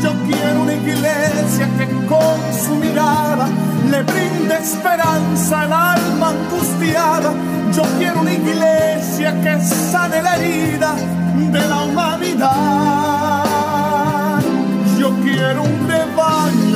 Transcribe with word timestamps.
Yo 0.00 0.12
quiero 0.26 0.62
una 0.62 0.74
iglesia 0.74 1.68
que 1.76 1.86
con 2.06 2.38
su 2.64 2.76
mirada 2.76 3.48
le 3.90 4.02
brinde 4.04 4.58
esperanza 4.58 5.62
al 5.62 5.72
alma 5.72 6.28
angustiada. 6.28 7.32
Yo 7.74 7.82
quiero 7.98 8.20
una 8.20 8.32
iglesia 8.32 9.40
que 9.42 9.60
sane 9.60 10.22
la 10.22 10.36
herida 10.36 10.94
de 11.52 11.68
la 11.68 11.82
humanidad. 11.82 12.48
Yo 15.00 15.10
quiero 15.24 15.64
un 15.64 15.88
rebaño 15.88 16.67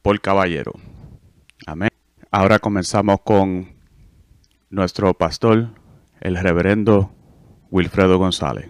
por 0.02 0.20
caballero. 0.20 0.72
Amén. 1.66 1.90
Ahora 2.30 2.58
comenzamos 2.58 3.20
con 3.24 3.76
nuestro 4.70 5.14
pastor, 5.14 5.70
el 6.20 6.36
reverendo 6.36 7.12
Wilfredo 7.70 8.18
González. 8.18 8.68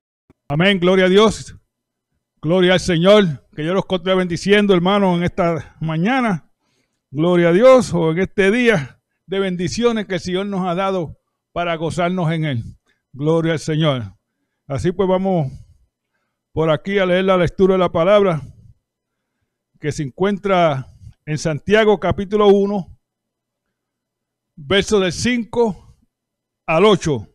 Amén, 0.48 0.78
gloria 0.78 1.06
a 1.06 1.09
Dios. 1.09 1.56
Gloria 2.41 2.75
al 2.75 2.81
Señor. 2.81 3.48
Que 3.54 3.65
yo 3.65 3.75
los 3.75 3.86
continúe 3.86 4.16
bendiciendo, 4.16 4.75
hermanos, 4.75 5.16
en 5.16 5.25
esta 5.25 5.76
mañana. 5.81 6.53
Gloria 7.10 7.48
a 7.48 7.53
Dios 7.53 7.92
o 7.94 8.12
en 8.12 8.19
este 8.19 8.50
día 8.50 9.00
de 9.26 9.41
bendiciones 9.41 10.06
que 10.06 10.15
el 10.15 10.20
Señor 10.20 10.47
nos 10.47 10.66
ha 10.66 10.75
dado 10.75 11.19
para 11.53 11.75
gozarnos 11.76 12.31
en 12.31 12.44
Él. 12.44 12.62
Gloria 13.12 13.53
al 13.53 13.59
Señor. 13.59 14.15
Así 14.66 14.92
pues 14.92 15.09
vamos 15.09 15.50
por 16.56 16.70
aquí 16.70 16.98
a 16.98 17.04
leer 17.04 17.26
la 17.26 17.36
lectura 17.36 17.74
de 17.74 17.78
la 17.80 17.92
palabra 17.92 18.40
que 19.78 19.92
se 19.92 20.02
encuentra 20.02 20.86
en 21.26 21.36
Santiago 21.36 22.00
capítulo 22.00 22.46
1, 22.46 22.98
verso 24.56 24.98
del 24.98 25.12
5 25.12 25.98
al 26.64 26.86
8. 26.86 27.28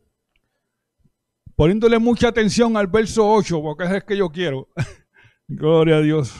Poniéndole 1.55 1.99
mucha 1.99 2.29
atención 2.29 2.75
al 2.75 2.87
verso 2.87 3.31
8, 3.31 3.61
porque 3.61 3.83
es 3.95 4.03
que 4.05 4.17
yo 4.17 4.27
quiero. 4.31 4.69
Gloria 5.47 5.97
a 5.97 6.01
Dios. 6.01 6.33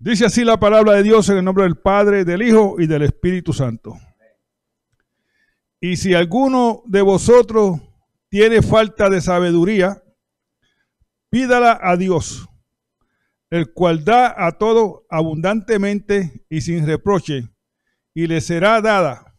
Dice 0.00 0.24
así 0.26 0.42
la 0.42 0.58
palabra 0.58 0.94
de 0.94 1.04
Dios 1.04 1.28
en 1.28 1.36
el 1.38 1.44
nombre 1.44 1.62
del 1.62 1.76
Padre, 1.76 2.24
del 2.24 2.42
Hijo 2.42 2.74
y 2.80 2.88
del 2.88 3.02
Espíritu 3.02 3.52
Santo. 3.52 3.96
Y 5.80 5.96
si 5.96 6.12
alguno 6.12 6.82
de 6.86 7.02
vosotros 7.02 7.80
tiene 8.28 8.62
falta 8.62 9.08
de 9.08 9.20
sabiduría, 9.20 10.02
pídala 11.30 11.78
a 11.82 11.96
Dios, 11.96 12.48
el 13.50 13.72
cual 13.72 14.04
da 14.04 14.46
a 14.46 14.52
todo 14.52 15.06
abundantemente 15.10 16.44
y 16.48 16.60
sin 16.60 16.86
reproche, 16.86 17.48
y 18.14 18.26
le 18.26 18.40
será 18.40 18.80
dada. 18.80 19.34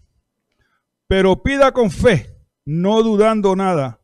Pero 1.07 1.41
pida 1.41 1.71
con 1.71 1.89
fe, 1.91 2.37
no 2.65 3.01
dudando 3.03 3.55
nada, 3.55 4.01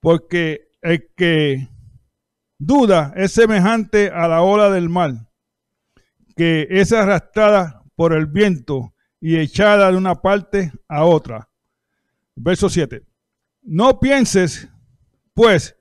porque 0.00 0.68
el 0.82 1.10
que 1.16 1.68
duda 2.58 3.12
es 3.16 3.32
semejante 3.32 4.10
a 4.10 4.28
la 4.28 4.42
ola 4.42 4.70
del 4.70 4.88
mal, 4.88 5.28
que 6.36 6.66
es 6.70 6.92
arrastrada 6.92 7.82
por 7.96 8.12
el 8.12 8.26
viento 8.26 8.94
y 9.20 9.38
echada 9.38 9.90
de 9.90 9.96
una 9.96 10.20
parte 10.20 10.72
a 10.88 11.04
otra. 11.04 11.48
Verso 12.36 12.68
7. 12.68 13.02
No 13.62 13.98
pienses, 14.00 14.68
pues, 15.32 15.73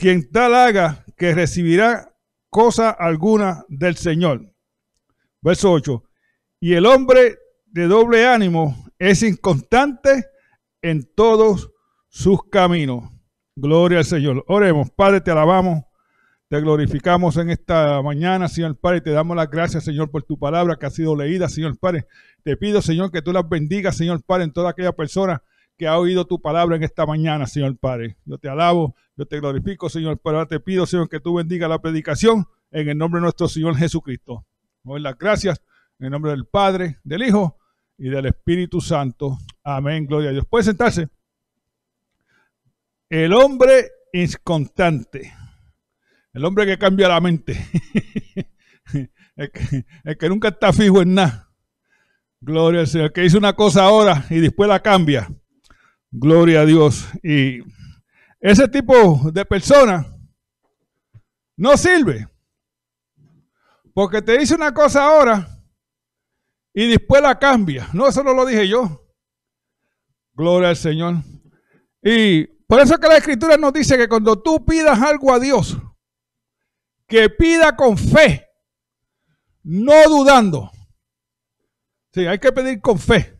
quien 0.00 0.30
tal 0.32 0.54
haga 0.54 1.04
que 1.14 1.34
recibirá 1.34 2.16
cosa 2.48 2.88
alguna 2.88 3.66
del 3.68 3.96
Señor. 3.96 4.50
Verso 5.42 5.72
8. 5.72 6.02
Y 6.58 6.72
el 6.72 6.86
hombre 6.86 7.36
de 7.66 7.86
doble 7.86 8.26
ánimo 8.26 8.86
es 8.98 9.22
inconstante 9.22 10.24
en 10.80 11.06
todos 11.14 11.70
sus 12.08 12.48
caminos. 12.48 13.10
Gloria 13.54 13.98
al 13.98 14.06
Señor. 14.06 14.42
Oremos, 14.48 14.90
Padre, 14.90 15.20
te 15.20 15.32
alabamos, 15.32 15.84
te 16.48 16.58
glorificamos 16.62 17.36
en 17.36 17.50
esta 17.50 18.00
mañana, 18.00 18.48
Señor 18.48 18.78
Padre, 18.80 19.02
te 19.02 19.10
damos 19.10 19.36
las 19.36 19.50
gracias, 19.50 19.84
Señor, 19.84 20.10
por 20.10 20.22
tu 20.22 20.38
palabra 20.38 20.76
que 20.76 20.86
ha 20.86 20.90
sido 20.90 21.14
leída, 21.14 21.46
Señor 21.50 21.78
Padre. 21.78 22.06
Te 22.42 22.56
pido, 22.56 22.80
Señor, 22.80 23.12
que 23.12 23.20
tú 23.20 23.34
las 23.34 23.46
bendigas, 23.46 23.98
Señor 23.98 24.22
Padre, 24.24 24.44
en 24.44 24.52
toda 24.54 24.70
aquella 24.70 24.92
persona 24.92 25.42
que 25.80 25.88
ha 25.88 25.98
oído 25.98 26.26
tu 26.26 26.38
palabra 26.42 26.76
en 26.76 26.82
esta 26.82 27.06
mañana, 27.06 27.46
Señor 27.46 27.74
Padre. 27.78 28.18
Yo 28.26 28.36
te 28.36 28.50
alabo, 28.50 28.94
yo 29.16 29.24
te 29.24 29.40
glorifico, 29.40 29.88
Señor 29.88 30.18
Padre. 30.18 30.44
Te 30.44 30.60
pido, 30.60 30.84
Señor, 30.84 31.08
que 31.08 31.20
tú 31.20 31.36
bendiga 31.36 31.68
la 31.68 31.80
predicación 31.80 32.44
en 32.70 32.90
el 32.90 32.98
nombre 32.98 33.18
de 33.18 33.22
nuestro 33.22 33.48
Señor 33.48 33.74
Jesucristo. 33.78 34.44
Doy 34.82 35.00
las 35.00 35.16
gracias 35.16 35.62
en 35.98 36.04
el 36.04 36.10
nombre 36.10 36.32
del 36.32 36.44
Padre, 36.44 36.98
del 37.02 37.22
Hijo 37.22 37.56
y 37.96 38.10
del 38.10 38.26
Espíritu 38.26 38.82
Santo. 38.82 39.38
Amén, 39.64 40.04
gloria 40.06 40.28
a 40.28 40.32
Dios. 40.34 40.44
Puede 40.50 40.64
sentarse. 40.64 41.08
El 43.08 43.32
hombre 43.32 43.88
inconstante. 44.12 45.32
El 46.34 46.44
hombre 46.44 46.66
que 46.66 46.76
cambia 46.76 47.08
la 47.08 47.22
mente. 47.22 47.56
el, 48.92 49.50
que, 49.50 49.86
el 50.04 50.18
que 50.18 50.28
nunca 50.28 50.48
está 50.48 50.74
fijo 50.74 51.00
en 51.00 51.14
nada. 51.14 51.50
Gloria 52.42 52.80
al 52.80 52.86
Señor. 52.86 53.06
El 53.06 53.12
que 53.14 53.22
dice 53.22 53.38
una 53.38 53.54
cosa 53.54 53.84
ahora 53.84 54.26
y 54.28 54.40
después 54.40 54.68
la 54.68 54.80
cambia. 54.80 55.26
Gloria 56.10 56.62
a 56.62 56.66
Dios. 56.66 57.08
Y 57.22 57.60
ese 58.40 58.68
tipo 58.68 59.30
de 59.30 59.44
persona 59.44 60.06
no 61.56 61.76
sirve. 61.76 62.28
Porque 63.94 64.22
te 64.22 64.38
dice 64.38 64.54
una 64.54 64.72
cosa 64.72 65.04
ahora 65.04 65.46
y 66.72 66.88
después 66.88 67.22
la 67.22 67.38
cambia. 67.38 67.88
No, 67.92 68.08
eso 68.08 68.22
no 68.22 68.32
lo 68.32 68.46
dije 68.46 68.68
yo. 68.68 69.06
Gloria 70.32 70.70
al 70.70 70.76
Señor. 70.76 71.16
Y 72.02 72.46
por 72.66 72.80
eso 72.80 72.98
que 72.98 73.08
la 73.08 73.16
escritura 73.16 73.56
nos 73.56 73.72
dice 73.72 73.96
que 73.96 74.08
cuando 74.08 74.40
tú 74.40 74.64
pidas 74.64 75.00
algo 75.00 75.32
a 75.32 75.38
Dios, 75.38 75.76
que 77.06 77.28
pida 77.28 77.76
con 77.76 77.98
fe, 77.98 78.46
no 79.62 80.08
dudando. 80.08 80.70
Sí, 82.12 82.26
hay 82.26 82.38
que 82.38 82.52
pedir 82.52 82.80
con 82.80 82.98
fe. 82.98 83.39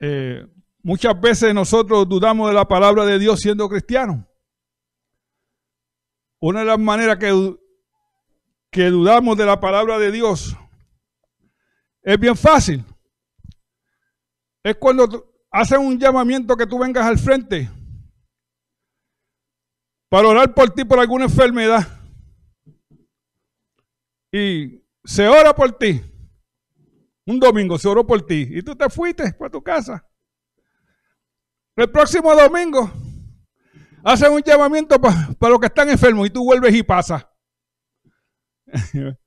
Eh, 0.00 0.46
muchas 0.82 1.18
veces 1.20 1.54
nosotros 1.54 2.08
dudamos 2.08 2.48
de 2.48 2.54
la 2.54 2.66
palabra 2.66 3.04
de 3.04 3.18
Dios 3.18 3.40
siendo 3.40 3.68
cristianos. 3.68 4.24
Una 6.40 6.60
de 6.60 6.66
las 6.66 6.78
maneras 6.78 7.16
que, 7.18 7.56
que 8.70 8.90
dudamos 8.90 9.36
de 9.36 9.46
la 9.46 9.58
palabra 9.58 9.98
de 9.98 10.12
Dios 10.12 10.56
es 12.02 12.20
bien 12.20 12.36
fácil. 12.36 12.84
Es 14.62 14.76
cuando 14.76 15.32
hacen 15.50 15.80
un 15.80 15.98
llamamiento 15.98 16.56
que 16.56 16.66
tú 16.66 16.78
vengas 16.78 17.04
al 17.04 17.18
frente 17.18 17.68
para 20.08 20.28
orar 20.28 20.54
por 20.54 20.70
ti 20.70 20.84
por 20.84 20.98
alguna 20.98 21.24
enfermedad. 21.24 21.86
Y 24.30 24.82
se 25.04 25.26
ora 25.26 25.54
por 25.54 25.72
ti. 25.72 26.02
Un 27.26 27.40
domingo 27.40 27.76
se 27.76 27.88
oró 27.88 28.06
por 28.06 28.24
ti 28.24 28.48
y 28.50 28.62
tú 28.62 28.76
te 28.76 28.88
fuiste 28.88 29.32
para 29.32 29.50
tu 29.50 29.62
casa. 29.62 30.08
El 31.76 31.90
próximo 31.90 32.34
domingo 32.34 32.90
hacen 34.04 34.32
un 34.32 34.42
llamamiento 34.42 35.00
para, 35.00 35.34
los 35.40 35.58
que 35.58 35.66
están 35.66 35.90
enfermos 35.90 36.28
y 36.28 36.30
tú 36.30 36.44
vuelves 36.44 36.74
y 36.74 36.84
pasas. 36.84 37.26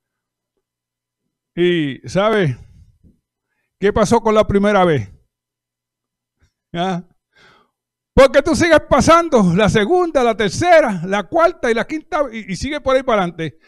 y, 1.54 2.08
¿sabes? 2.08 2.56
¿Qué 3.78 3.92
pasó 3.92 4.20
con 4.20 4.34
la 4.34 4.46
primera 4.46 4.84
vez? 4.84 5.10
¿Ah? 6.72 7.02
Porque 8.14 8.42
tú 8.42 8.56
sigues 8.56 8.80
pasando 8.88 9.54
la 9.54 9.68
segunda, 9.68 10.24
la 10.24 10.36
tercera, 10.36 11.02
la 11.04 11.24
cuarta 11.24 11.70
y 11.70 11.74
la 11.74 11.86
quinta 11.86 12.22
y, 12.32 12.52
y 12.52 12.56
sigue 12.56 12.80
por 12.80 12.96
ahí 12.96 13.02
para 13.02 13.22
adelante. 13.22 13.58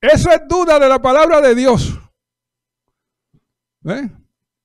Eso 0.00 0.30
es 0.30 0.46
duda 0.46 0.78
de 0.78 0.88
la 0.88 1.00
palabra 1.00 1.40
de 1.40 1.54
Dios. 1.54 1.98
¿Eh? 3.84 4.10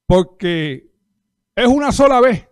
Porque 0.05 0.91
es 1.55 1.67
una 1.67 1.91
sola 1.91 2.19
vez. 2.21 2.47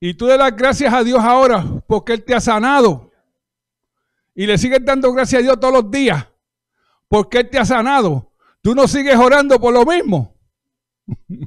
Y 0.00 0.14
tú 0.14 0.26
le 0.26 0.36
das 0.36 0.56
gracias 0.56 0.92
a 0.92 1.04
Dios 1.04 1.20
ahora 1.22 1.64
porque 1.86 2.14
Él 2.14 2.24
te 2.24 2.34
ha 2.34 2.40
sanado. 2.40 3.12
Y 4.34 4.46
le 4.46 4.58
sigues 4.58 4.84
dando 4.84 5.12
gracias 5.12 5.40
a 5.40 5.42
Dios 5.42 5.60
todos 5.60 5.74
los 5.74 5.90
días 5.90 6.26
porque 7.08 7.38
Él 7.38 7.50
te 7.50 7.58
ha 7.58 7.64
sanado. 7.64 8.32
Tú 8.62 8.74
no 8.74 8.88
sigues 8.88 9.16
orando 9.16 9.60
por 9.60 9.74
lo 9.74 9.84
mismo. 9.84 10.34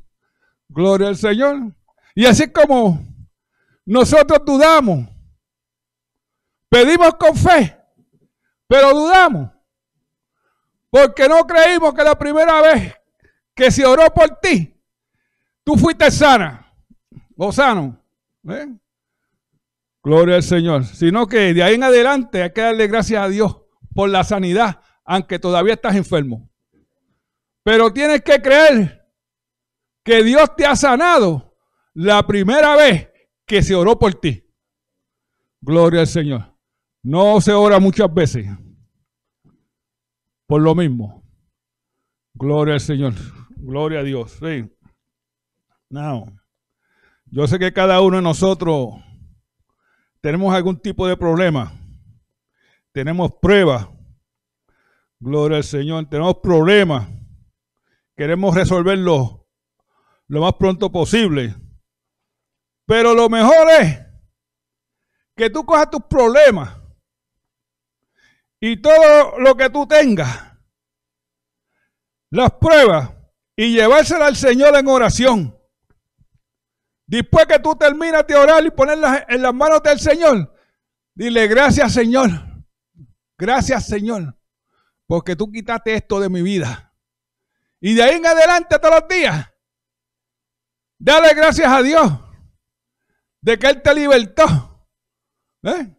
Gloria 0.70 1.08
al 1.08 1.18
Señor. 1.18 1.74
Y 2.14 2.26
así 2.26 2.52
como 2.52 3.04
nosotros 3.84 4.40
dudamos, 4.46 5.10
pedimos 6.70 7.16
con 7.16 7.36
fe, 7.36 7.78
pero 8.68 8.94
dudamos. 8.94 9.50
Porque 10.90 11.28
no 11.28 11.46
creímos 11.48 11.94
que 11.94 12.04
la 12.04 12.18
primera 12.18 12.62
vez 12.62 12.96
que 13.56 13.72
se 13.72 13.86
oró 13.86 14.14
por 14.14 14.40
ti, 14.40 14.76
tú 15.64 15.76
fuiste 15.78 16.12
sana 16.12 16.74
o 17.38 17.52
sano. 17.52 18.00
¿eh? 18.50 18.68
Gloria 20.04 20.36
al 20.36 20.44
Señor. 20.44 20.86
Sino 20.86 21.28
que 21.28 21.54
de 21.54 21.64
ahí 21.64 21.76
en 21.76 21.84
adelante 21.84 22.44
hay 22.44 22.52
que 22.52 22.62
darle 22.62 22.88
gracias 22.88 23.24
a 23.24 23.30
Dios 23.30 23.62
por 23.94 24.10
la 24.10 24.24
sanidad, 24.24 24.82
aunque 25.04 25.40
todavía 25.40 25.74
estás 25.74 25.96
enfermo. 25.96 26.50
Pero 27.64 27.92
tienes 27.92 28.22
que 28.22 28.42
creer 28.42 29.10
que 30.04 30.24
Dios 30.24 30.56
te 30.56 30.66
ha 30.66 30.76
sanado 30.76 31.58
la 31.96 32.28
primera 32.28 32.76
vez 32.76 33.10
que 33.48 33.64
se 33.64 33.74
oró 33.74 33.98
por 33.98 34.14
ti. 34.14 34.48
Gloria 35.62 36.02
al 36.02 36.08
Señor. 36.08 36.56
No 37.02 37.42
se 37.42 37.54
ora 37.54 37.80
muchas 37.80 38.14
veces. 38.14 38.46
Por 40.46 40.62
lo 40.62 40.76
mismo. 40.76 41.25
Gloria 42.36 42.76
al 42.76 42.82
Señor. 42.82 43.14
Gloria 43.56 44.02
a 44.02 44.04
Dios. 44.04 44.38
Sí. 44.40 44.70
No. 45.90 46.26
Yo 47.26 47.48
sé 47.48 47.58
que 47.58 47.74
cada 47.74 48.02
uno 48.02 48.18
de 48.18 48.24
nosotros 48.24 48.94
tenemos 50.22 50.54
algún 50.54 50.80
tipo 50.80 51.08
de 51.08 51.18
problema. 51.18 51.74
Tenemos 52.92 53.32
pruebas. 53.42 53.88
Gloria 55.20 55.58
al 55.58 55.64
Señor. 55.64 56.08
Tenemos 56.10 56.36
problemas. 56.44 57.08
Queremos 58.16 58.54
resolverlos 58.54 59.40
lo 60.28 60.42
más 60.42 60.54
pronto 60.54 60.92
posible. 60.92 61.56
Pero 62.86 63.14
lo 63.14 63.30
mejor 63.30 63.70
es 63.82 64.00
que 65.36 65.50
tú 65.50 65.66
cojas 65.66 65.90
tus 65.90 66.04
problemas 66.04 66.78
y 68.60 68.82
todo 68.82 69.40
lo 69.40 69.56
que 69.56 69.70
tú 69.70 69.86
tengas, 69.86 70.55
las 72.32 72.52
pruebas, 72.54 73.12
y 73.56 73.74
llevárselas 73.74 74.28
al 74.28 74.36
Señor 74.36 74.76
en 74.76 74.88
oración. 74.88 75.58
Después 77.08 77.46
que 77.46 77.60
tú 77.60 77.76
terminas 77.76 78.26
de 78.28 78.36
orar 78.36 78.66
y 78.66 78.72
ponerlas 78.72 79.26
en 79.28 79.42
las 79.42 79.54
manos 79.54 79.82
del 79.84 80.00
Señor, 80.00 80.54
dile 81.14 81.48
gracias 81.48 81.94
Señor, 81.94 82.32
gracias 83.38 83.86
Señor, 83.86 84.36
porque 85.06 85.36
tú 85.36 85.52
quitaste 85.52 85.94
esto 85.94 86.20
de 86.20 86.30
mi 86.30 86.42
vida. 86.42 86.94
Y 87.80 87.94
de 87.94 88.04
ahí 88.04 88.16
en 88.16 88.26
adelante 88.26 88.80
todos 88.80 89.02
los 89.02 89.08
días, 89.08 89.50
dale 90.98 91.34
gracias 91.36 91.68
a 91.68 91.84
Dios 91.84 92.12
de 93.42 93.60
que 93.60 93.68
Él 93.68 93.82
te 93.82 93.94
libertó. 93.94 94.88
¿Eh? 95.62 95.96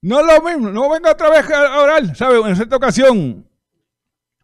No 0.00 0.20
es 0.20 0.26
lo 0.26 0.42
mismo, 0.42 0.70
no 0.70 0.88
venga 0.88 1.12
otra 1.12 1.28
vez 1.28 1.50
a 1.50 1.80
orar. 1.80 2.16
¿Sabe? 2.16 2.38
En 2.48 2.56
cierta 2.56 2.76
ocasión, 2.76 3.46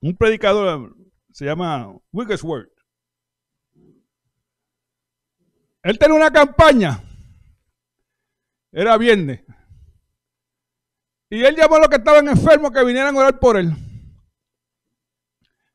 un 0.02 0.16
predicador 0.16 0.96
se 1.32 1.44
llama 1.44 1.94
Wigglesworth. 2.12 2.70
Él 5.82 5.98
tenía 5.98 6.16
una 6.16 6.30
campaña. 6.30 7.02
Era 8.70 8.96
viernes. 8.98 9.44
Y 11.30 11.42
él 11.44 11.56
llamó 11.56 11.76
a 11.76 11.80
los 11.80 11.88
que 11.88 11.96
estaban 11.96 12.28
enfermos 12.28 12.70
que 12.72 12.84
vinieran 12.84 13.16
a 13.16 13.18
orar 13.18 13.38
por 13.38 13.56
él. 13.56 13.72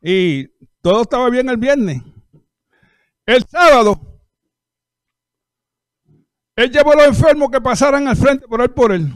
Y 0.01 0.47
todo 0.81 1.01
estaba 1.01 1.29
bien 1.29 1.49
el 1.49 1.57
viernes. 1.57 2.01
El 3.25 3.45
sábado, 3.45 4.21
él 6.55 6.71
llevó 6.71 6.93
a 6.93 6.95
los 6.95 7.07
enfermos 7.07 7.49
que 7.49 7.61
pasaran 7.61 8.07
al 8.07 8.15
frente 8.15 8.47
por 8.47 8.61
él 8.61 8.71
por 8.71 8.91
él. 8.91 9.11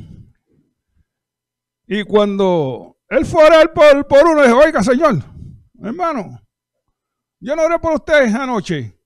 Y 1.87 2.03
cuando 2.03 2.97
él 3.11 3.25
fue 3.25 3.43
a 3.43 3.47
orar 3.47 3.73
por, 3.73 4.25
uno, 4.25 4.41
dijo, 4.41 4.57
oiga, 4.57 4.81
señor, 4.81 5.21
hermano, 5.83 6.41
yo 7.41 7.55
no 7.57 7.63
oré 7.63 7.77
por 7.77 7.93
usted 7.93 8.33
anoche. 8.33 8.97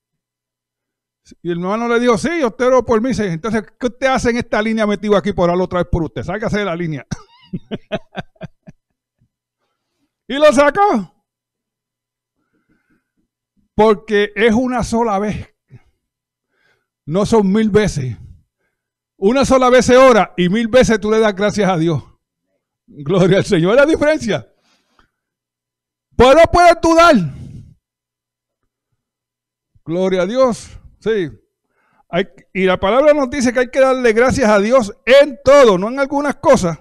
Y 1.41 1.49
el 1.49 1.57
hermano 1.57 1.87
le 1.87 1.99
dijo, 1.99 2.15
sí, 2.15 2.43
usted 2.43 2.67
oró 2.67 2.85
por 2.85 3.01
mí. 3.01 3.09
Entonces, 3.17 3.63
¿qué 3.79 3.87
usted 3.87 4.05
hace 4.05 4.29
en 4.29 4.37
esta 4.37 4.61
línea 4.61 4.85
metido 4.85 5.17
aquí 5.17 5.33
por 5.33 5.49
orar 5.49 5.59
otra 5.59 5.79
vez 5.79 5.87
por 5.91 6.03
usted? 6.03 6.21
Sácase 6.21 6.59
de 6.59 6.65
la 6.65 6.75
línea. 6.75 7.03
y 10.27 10.35
lo 10.35 10.53
sacó. 10.53 11.25
Porque 13.73 14.31
es 14.35 14.53
una 14.53 14.83
sola 14.83 15.17
vez. 15.17 15.51
No 17.07 17.25
son 17.25 17.51
mil 17.51 17.71
veces. 17.71 18.17
Una 19.17 19.45
sola 19.45 19.71
vez 19.71 19.87
se 19.87 19.97
ora 19.97 20.35
y 20.37 20.49
mil 20.49 20.67
veces 20.67 20.99
tú 20.99 21.09
le 21.09 21.19
das 21.19 21.33
gracias 21.33 21.67
a 21.67 21.77
Dios. 21.77 22.03
Gloria 22.87 23.37
al 23.37 23.45
Señor. 23.45 23.75
La 23.75 23.85
diferencia. 23.85 24.47
Pero 26.15 26.33
no 26.33 26.43
puedes 26.51 26.75
dudar. 26.81 27.15
Gloria 29.83 30.23
a 30.23 30.25
Dios. 30.25 30.79
Sí. 30.99 31.29
y 32.53 32.65
la 32.65 32.79
palabra 32.79 33.13
nos 33.13 33.29
dice 33.29 33.51
que 33.53 33.59
hay 33.59 33.69
que 33.69 33.79
darle 33.79 34.13
gracias 34.13 34.49
a 34.49 34.59
Dios 34.59 34.93
en 35.05 35.37
todo, 35.43 35.77
no 35.77 35.89
en 35.89 35.99
algunas 35.99 36.35
cosas. 36.35 36.79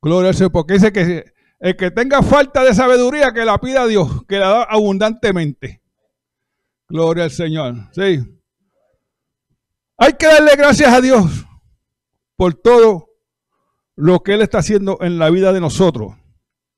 Gloria 0.00 0.30
al 0.30 0.34
Señor, 0.34 0.52
porque 0.52 0.74
dice 0.74 0.92
que 0.92 1.32
el 1.60 1.76
que 1.76 1.92
tenga 1.92 2.22
falta 2.22 2.64
de 2.64 2.74
sabiduría, 2.74 3.32
que 3.32 3.44
la 3.44 3.58
pida 3.58 3.82
a 3.82 3.86
Dios, 3.86 4.24
que 4.26 4.38
la 4.38 4.48
da 4.48 4.62
abundantemente. 4.64 5.80
Gloria 6.88 7.24
al 7.24 7.30
Señor. 7.30 7.74
Sí. 7.92 8.20
Hay 9.96 10.14
que 10.14 10.26
darle 10.26 10.56
gracias 10.56 10.92
a 10.92 11.00
Dios 11.00 11.46
por 12.36 12.54
todo 12.54 13.11
lo 13.96 14.20
que 14.20 14.34
Él 14.34 14.42
está 14.42 14.58
haciendo 14.58 14.98
en 15.00 15.18
la 15.18 15.30
vida 15.30 15.52
de 15.52 15.60
nosotros. 15.60 16.14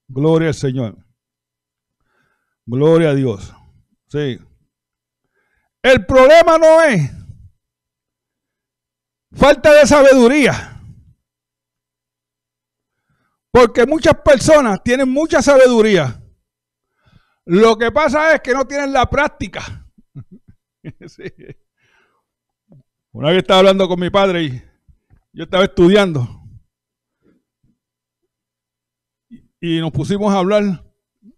Gloria 0.09 0.49
al 0.49 0.55
Señor. 0.55 0.97
Gloria 2.67 3.11
a 3.11 3.15
Dios. 3.15 3.55
Sí. 4.09 4.39
El 5.83 6.07
problema 6.07 6.59
no 6.59 6.83
es 6.83 7.11
falta 9.33 9.73
de 9.73 9.87
sabiduría. 9.87 10.81
Porque 13.51 13.87
muchas 13.87 14.15
personas 14.21 14.83
tienen 14.83 15.09
mucha 15.09 15.41
sabiduría. 15.41 16.21
Lo 17.45 17.77
que 17.77 17.93
pasa 17.93 18.35
es 18.35 18.41
que 18.41 18.53
no 18.53 18.67
tienen 18.67 18.93
la 18.93 19.09
práctica. 19.09 19.87
Una 23.13 23.29
vez 23.29 23.39
estaba 23.39 23.61
hablando 23.61 23.87
con 23.87 24.01
mi 24.01 24.11
padre 24.11 24.43
y 24.43 24.61
yo 25.33 25.45
estaba 25.45 25.65
estudiando. 25.65 26.44
Y 29.65 29.81
nos 29.81 29.93
pusimos 29.93 30.31
a 30.31 30.41
hablar. 30.41 30.85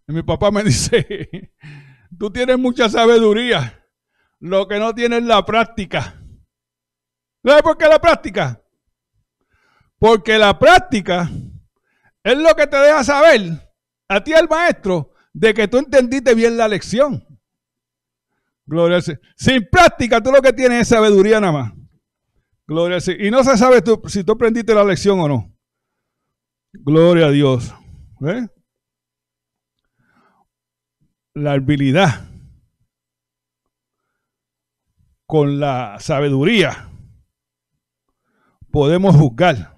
Y 0.09 0.12
mi 0.12 0.25
papá 0.25 0.50
me 0.50 0.64
dice, 0.64 1.52
tú 2.18 2.28
tienes 2.33 2.59
mucha 2.59 2.88
sabiduría, 2.88 3.87
lo 4.40 4.66
que 4.66 4.80
no 4.80 4.92
tienes 4.92 5.23
la 5.23 5.47
práctica. 5.47 6.21
¿Sabes 7.45 7.62
por 7.62 7.78
qué 7.78 7.87
la 7.87 8.00
práctica? 8.00 8.61
Porque 10.00 10.38
la 10.38 10.59
práctica 10.59 11.30
es 12.25 12.37
lo 12.37 12.52
que 12.56 12.66
te 12.66 12.76
deja 12.76 13.04
saber 13.04 13.73
a 14.09 14.25
ti 14.25 14.33
el 14.33 14.49
maestro 14.49 15.12
de 15.33 15.54
que 15.54 15.68
tú 15.68 15.78
entendiste 15.78 16.35
bien 16.35 16.56
la 16.56 16.66
lección. 16.66 17.25
Gloria 18.64 18.97
al 18.97 19.02
Señor. 19.04 19.21
Sin 19.37 19.68
práctica, 19.71 20.21
tú 20.21 20.33
lo 20.33 20.42
que 20.42 20.52
tienes 20.52 20.80
es 20.80 20.88
sabiduría 20.88 21.38
nada 21.38 21.52
más. 21.52 21.73
Gloria 22.66 22.97
al 22.97 23.02
Señor. 23.02 23.25
Y 23.25 23.30
no 23.30 23.45
se 23.45 23.56
sabe 23.56 23.85
si 24.09 24.25
tú 24.25 24.33
aprendiste 24.33 24.75
la 24.75 24.83
lección 24.83 25.21
o 25.21 25.28
no. 25.28 25.56
Gloria 26.73 27.26
a 27.26 27.30
Dios. 27.30 27.73
La 31.35 31.52
habilidad 31.52 32.30
con 35.26 35.61
la 35.61 35.99
sabiduría 36.00 36.88
podemos 38.70 39.16
juzgar. 39.16 39.76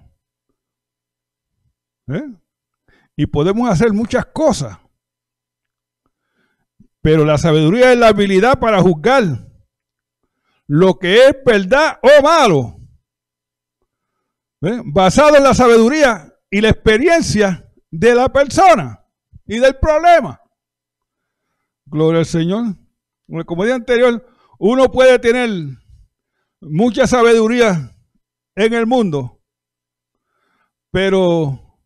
Y 3.15 3.25
podemos 3.27 3.69
hacer 3.69 3.91
muchas 3.91 4.25
cosas. 4.27 4.77
Pero 7.01 7.25
la 7.25 7.37
sabiduría 7.37 7.91
es 7.91 7.99
la 7.99 8.07
habilidad 8.09 8.59
para 8.59 8.81
juzgar 8.81 9.23
lo 10.67 10.99
que 10.99 11.27
es 11.27 11.35
verdad 11.45 11.99
o 12.01 12.21
malo. 12.21 12.75
Basado 14.85 15.35
en 15.35 15.43
la 15.43 15.53
sabiduría 15.53 16.33
y 16.49 16.61
la 16.61 16.69
experiencia 16.69 17.68
de 17.91 18.15
la 18.15 18.29
persona 18.29 19.03
y 19.45 19.59
del 19.59 19.77
problema. 19.77 20.41
Gloria 21.85 22.19
al 22.19 22.25
Señor. 22.25 22.75
Como 23.45 23.65
día 23.65 23.75
anterior, 23.75 24.25
uno 24.57 24.91
puede 24.91 25.19
tener 25.19 25.49
mucha 26.61 27.07
sabiduría 27.07 27.95
en 28.55 28.73
el 28.73 28.85
mundo, 28.85 29.39
pero 30.91 31.77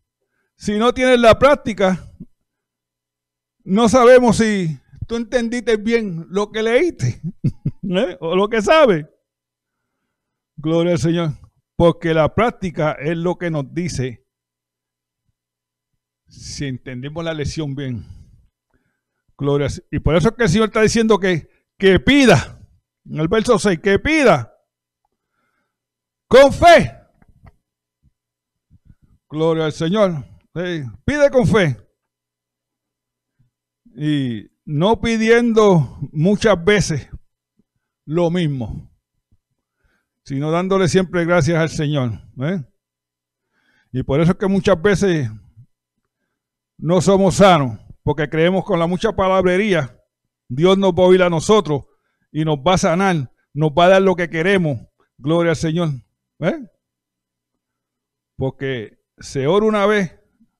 si 0.56 0.78
no 0.78 0.92
tienes 0.92 1.20
la 1.20 1.38
práctica, 1.38 2.10
no 3.64 3.88
sabemos 3.88 4.38
si 4.38 4.78
tú 5.06 5.16
entendiste 5.16 5.76
bien 5.76 6.26
lo 6.30 6.50
que 6.50 6.62
leíste 6.62 7.20
¿eh? 7.82 8.16
o 8.20 8.34
lo 8.34 8.48
que 8.48 8.62
sabes. 8.62 9.06
Gloria 10.56 10.92
al 10.92 10.98
Señor. 10.98 11.30
Porque 11.76 12.14
la 12.14 12.34
práctica 12.34 12.92
es 12.92 13.16
lo 13.16 13.36
que 13.36 13.50
nos 13.50 13.72
dice 13.74 14.23
si 16.34 16.66
entendemos 16.66 17.24
la 17.24 17.34
lección 17.34 17.74
bien. 17.74 18.04
Gloria. 19.36 19.68
Y 19.90 19.98
por 19.98 20.16
eso 20.16 20.28
es 20.28 20.34
que 20.34 20.44
el 20.44 20.48
Señor 20.48 20.68
está 20.68 20.82
diciendo 20.82 21.18
que, 21.18 21.48
que 21.78 22.00
pida. 22.00 22.60
En 23.04 23.20
el 23.20 23.28
verso 23.28 23.58
6, 23.58 23.80
que 23.80 23.98
pida. 23.98 24.54
Con 26.28 26.52
fe. 26.52 26.92
Gloria 29.28 29.66
al 29.66 29.72
Señor. 29.72 30.24
pide 30.52 31.30
con 31.30 31.46
fe. 31.46 31.76
Y 33.96 34.50
no 34.64 35.00
pidiendo 35.00 35.98
muchas 36.12 36.62
veces 36.64 37.08
lo 38.06 38.30
mismo, 38.30 38.90
sino 40.24 40.50
dándole 40.50 40.88
siempre 40.88 41.24
gracias 41.24 41.58
al 41.58 41.70
Señor. 41.70 42.20
¿eh? 42.40 42.64
Y 43.92 44.02
por 44.02 44.20
eso 44.20 44.32
es 44.32 44.38
que 44.38 44.46
muchas 44.46 44.80
veces 44.80 45.30
no 46.84 47.00
somos 47.00 47.36
sanos, 47.36 47.80
porque 48.02 48.28
creemos 48.28 48.62
con 48.62 48.78
la 48.78 48.86
mucha 48.86 49.16
palabrería, 49.16 49.98
Dios 50.48 50.76
nos 50.76 50.92
va 50.92 51.04
a 51.04 51.06
oír 51.06 51.22
a 51.22 51.30
nosotros 51.30 51.86
y 52.30 52.44
nos 52.44 52.58
va 52.58 52.74
a 52.74 52.78
sanar, 52.78 53.32
nos 53.54 53.70
va 53.70 53.86
a 53.86 53.88
dar 53.88 54.02
lo 54.02 54.14
que 54.14 54.28
queremos. 54.28 54.80
Gloria 55.16 55.52
al 55.52 55.56
Señor. 55.56 55.88
¿eh? 56.40 56.70
Porque 58.36 58.98
se 59.16 59.46
ora 59.46 59.64
una 59.64 59.86
vez, 59.86 60.14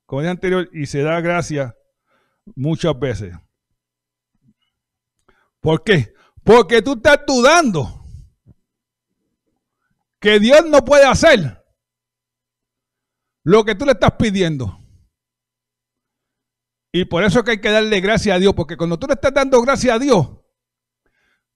como 0.07 0.21
el 0.21 0.29
anterior, 0.29 0.67
y 0.73 0.87
se 0.87 1.03
da 1.03 1.21
gracias 1.21 1.75
muchas 2.55 2.97
veces. 2.97 3.35
¿Por 5.59 5.83
qué? 5.83 6.11
Porque 6.43 6.81
tú 6.81 6.93
estás 6.93 7.19
dudando 7.27 8.03
que 10.19 10.39
Dios 10.39 10.65
no 10.65 10.83
puede 10.83 11.05
hacer 11.05 11.63
lo 13.43 13.63
que 13.63 13.75
tú 13.75 13.85
le 13.85 13.91
estás 13.91 14.13
pidiendo. 14.13 14.84
Y 16.97 17.03
por 17.03 17.25
eso 17.25 17.39
es 17.39 17.45
que 17.45 17.51
hay 17.51 17.59
que 17.59 17.69
darle 17.69 17.99
gracias 17.99 18.33
a 18.33 18.39
Dios, 18.39 18.53
porque 18.53 18.77
cuando 18.77 18.97
tú 18.97 19.05
le 19.05 19.15
estás 19.15 19.33
dando 19.33 19.61
gracias 19.61 19.93
a 19.93 19.99
Dios, 19.99 20.29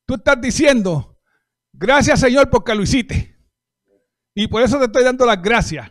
tú 0.05 0.15
estás 0.15 0.41
diciendo, 0.41 1.17
gracias 1.71 2.19
Señor 2.19 2.49
porque 2.49 2.75
lo 2.75 2.83
hiciste. 2.83 3.39
Y 4.35 4.49
por 4.49 4.61
eso 4.61 4.77
te 4.79 4.87
estoy 4.87 5.05
dando 5.05 5.25
las 5.25 5.41
gracias. 5.41 5.89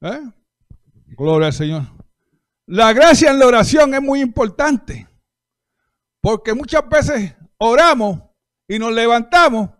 ¿Eh? 0.00 0.22
Gloria 1.16 1.46
al 1.46 1.52
Señor. 1.52 1.82
La 2.66 2.92
gracia 2.92 3.30
en 3.30 3.38
la 3.38 3.46
oración 3.46 3.94
es 3.94 4.02
muy 4.02 4.20
importante. 4.20 5.06
Porque 6.20 6.54
muchas 6.54 6.88
veces 6.88 7.36
oramos 7.58 8.22
y 8.66 8.80
nos 8.80 8.92
levantamos 8.92 9.70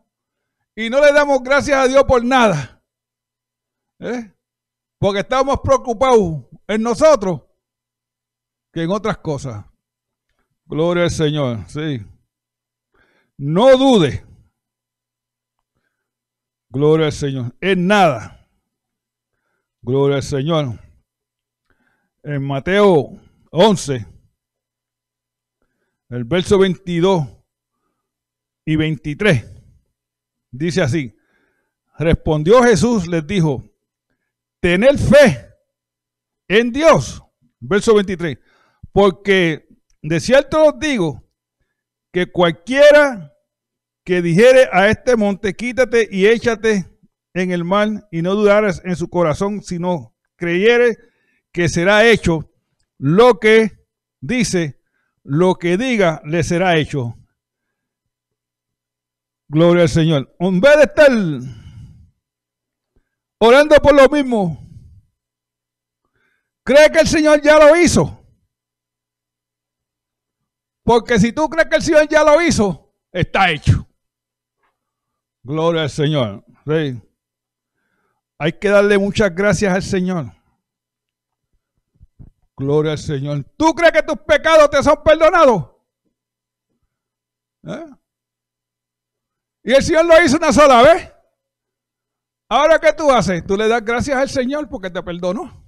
y 0.77 0.89
no 0.89 1.01
le 1.01 1.13
damos 1.13 1.43
gracias 1.43 1.79
a 1.79 1.89
Dios 1.89 2.05
por 2.05 2.25
nada. 2.25 2.81
¿Eh? 3.99 4.33
Porque 5.01 5.19
estamos 5.19 5.59
preocupados 5.65 6.45
en 6.69 6.81
nosotros 6.81 7.43
que 8.73 8.83
en 8.83 8.91
otras 8.91 9.19
cosas. 9.19 9.65
Gloria 10.65 11.05
al 11.05 11.11
Señor, 11.11 11.69
sí. 11.69 12.01
No 13.37 13.77
dude. 13.77 14.25
Gloria 16.69 17.07
al 17.07 17.13
Señor. 17.13 17.55
En 17.61 17.87
nada. 17.87 18.49
Gloria 19.83 20.17
al 20.17 20.23
Señor. 20.23 20.79
En 22.23 22.43
Mateo 22.47 23.21
11, 23.51 24.07
el 26.11 26.25
verso 26.25 26.59
22 26.59 27.27
y 28.65 28.77
23 28.77 29.53
dice 30.53 30.83
así, 30.83 31.17
respondió 31.99 32.63
Jesús, 32.63 33.09
les 33.09 33.27
dijo, 33.27 33.65
tener 34.61 34.99
fe 34.99 35.49
en 36.47 36.71
Dios, 36.71 37.23
verso 37.59 37.95
23, 37.95 38.39
porque 38.93 39.69
de 40.03 40.21
cierto 40.21 40.67
os 40.67 40.79
digo 40.79 41.23
que 42.13 42.31
cualquiera 42.31 43.33
que 44.05 44.21
dijere 44.21 44.69
a 44.73 44.89
este 44.89 45.17
monte, 45.17 45.55
quítate 45.55 46.09
y 46.11 46.27
échate 46.27 46.87
en 47.35 47.51
el 47.51 47.65
mar 47.65 48.07
y 48.11 48.23
no 48.23 48.35
dudares 48.35 48.83
en 48.85 48.97
su 48.97 49.09
corazón, 49.09 49.63
sino 49.63 50.15
creyere 50.37 50.99
que 51.53 51.69
será 51.69 52.07
hecho 52.07 52.51
lo 52.99 53.39
que 53.39 53.73
dice, 54.21 54.81
lo 55.23 55.55
que 55.55 55.77
diga 55.77 56.21
le 56.25 56.43
será 56.43 56.77
hecho. 56.77 57.17
Gloria 59.49 59.83
al 59.83 59.89
Señor. 59.89 60.35
En 60.39 60.61
vez 60.61 60.77
de 60.77 60.83
estar 60.83 61.11
orando 63.39 63.77
por 63.77 63.95
lo 63.95 64.09
mismo, 64.09 64.59
cree 66.65 66.91
que 66.91 67.01
el 67.01 67.09
Señor 67.09 67.41
ya 67.43 67.59
lo 67.59 67.77
hizo. 67.77 68.22
Porque 70.83 71.19
si 71.19 71.33
tú 71.33 71.49
crees 71.49 71.69
que 71.69 71.77
el 71.77 71.83
Señor 71.83 72.09
ya 72.09 72.25
lo 72.25 72.41
hizo, 72.43 72.93
está 73.13 73.51
hecho. 73.51 73.87
Gloria 75.43 75.83
al 75.83 75.91
Señor. 75.91 76.45
Hay 78.39 78.53
que 78.55 78.69
darle 78.69 78.99
muchas 78.99 79.35
gracias 79.35 79.73
al 79.73 79.83
Señor. 79.83 80.33
Gloria 82.57 82.93
al 82.93 82.99
Señor. 82.99 83.45
¿Tú 83.57 83.75
crees 83.75 83.93
que 83.93 84.03
tus 84.03 84.19
pecados 84.19 84.71
te 84.71 84.83
son 84.83 85.03
perdonados? 85.05 85.71
¿Eh? 87.65 87.87
Y 89.65 89.73
el 89.73 89.83
Señor 89.83 90.07
lo 90.07 90.25
hizo 90.25 90.37
una 90.37 90.53
sola 90.53 90.83
vez. 90.83 91.13
Ahora, 92.49 92.79
¿qué 92.79 92.93
tú 92.93 93.11
haces? 93.11 93.47
Tú 93.47 93.57
le 93.57 93.69
das 93.69 93.85
gracias 93.85 94.17
al 94.17 94.29
Señor 94.29 94.69
porque 94.69 94.91
te 94.91 95.03
perdonó. 95.03 95.65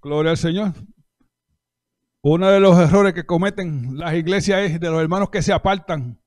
Gloria 0.00 0.32
al 0.32 0.38
Señor. 0.38 0.72
Uno 2.26 2.50
de 2.50 2.58
los 2.58 2.78
errores 2.78 3.12
que 3.12 3.26
cometen 3.26 3.98
las 3.98 4.14
iglesias 4.14 4.62
es 4.62 4.80
de 4.80 4.88
los 4.88 4.98
hermanos 5.02 5.28
que 5.28 5.42
se 5.42 5.52
apartan. 5.52 6.18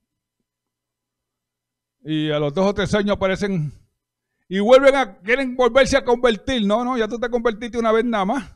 Y 2.02 2.30
a 2.30 2.38
los 2.38 2.54
dos 2.54 2.68
o 2.68 2.74
tres 2.76 2.94
años 2.94 3.16
aparecen 3.16 3.74
y 4.48 4.60
vuelven 4.60 4.96
a, 4.96 5.18
quieren 5.18 5.56
volverse 5.56 5.98
a 5.98 6.06
convertir. 6.06 6.68
No, 6.68 6.86
no, 6.86 7.00
ya 7.00 7.08
tú 7.08 7.20
te 7.20 7.32
convertiste 7.32 7.80
una 7.80 7.92
vez 7.92 8.06
nada 8.06 8.26
más. 8.26 8.56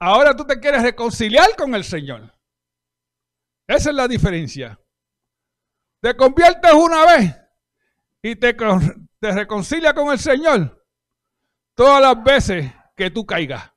Ahora 0.00 0.34
tú 0.34 0.44
te 0.44 0.58
quieres 0.58 0.82
reconciliar 0.82 1.54
con 1.56 1.72
el 1.72 1.84
Señor. 1.84 2.34
Esa 3.68 3.90
es 3.90 3.94
la 3.94 4.08
diferencia. 4.08 4.80
te 6.00 6.16
conviertes 6.16 6.72
una 6.72 7.06
vez 7.06 7.36
y 8.22 8.34
te, 8.34 8.54
te 9.20 9.32
reconcilia 9.32 9.94
con 9.94 10.10
el 10.10 10.18
Señor 10.18 10.84
todas 11.76 12.02
las 12.02 12.24
veces 12.24 12.72
que 12.96 13.08
tú 13.08 13.24
caigas. 13.24 13.71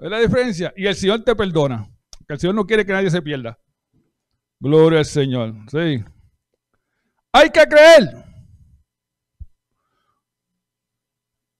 Es 0.00 0.10
la 0.10 0.18
diferencia. 0.18 0.72
Y 0.76 0.86
el 0.86 0.94
Señor 0.94 1.22
te 1.24 1.36
perdona. 1.36 1.86
Que 2.26 2.34
el 2.34 2.40
Señor 2.40 2.54
no 2.54 2.66
quiere 2.66 2.86
que 2.86 2.92
nadie 2.92 3.10
se 3.10 3.20
pierda. 3.20 3.58
Gloria 4.58 5.00
al 5.00 5.04
Señor. 5.04 5.54
Sí. 5.70 6.02
Hay 7.32 7.50
que 7.50 7.66
creer. 7.66 8.24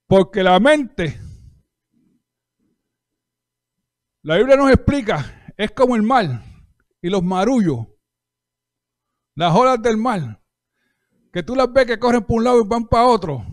Porque 0.06 0.42
la 0.42 0.58
mente, 0.58 1.20
la 4.22 4.38
Biblia 4.38 4.56
nos 4.56 4.72
explica, 4.72 5.52
es 5.56 5.70
como 5.70 5.94
el 5.94 6.02
mar 6.02 6.42
y 7.00 7.08
los 7.08 7.22
marullos, 7.22 7.86
las 9.36 9.54
olas 9.54 9.80
del 9.80 9.96
mar, 9.96 10.42
que 11.32 11.44
tú 11.44 11.54
las 11.54 11.72
ves 11.72 11.86
que 11.86 12.00
corren 12.00 12.24
por 12.24 12.38
un 12.38 12.44
lado 12.44 12.60
y 12.60 12.66
van 12.66 12.88
para 12.88 13.06
otro, 13.06 13.46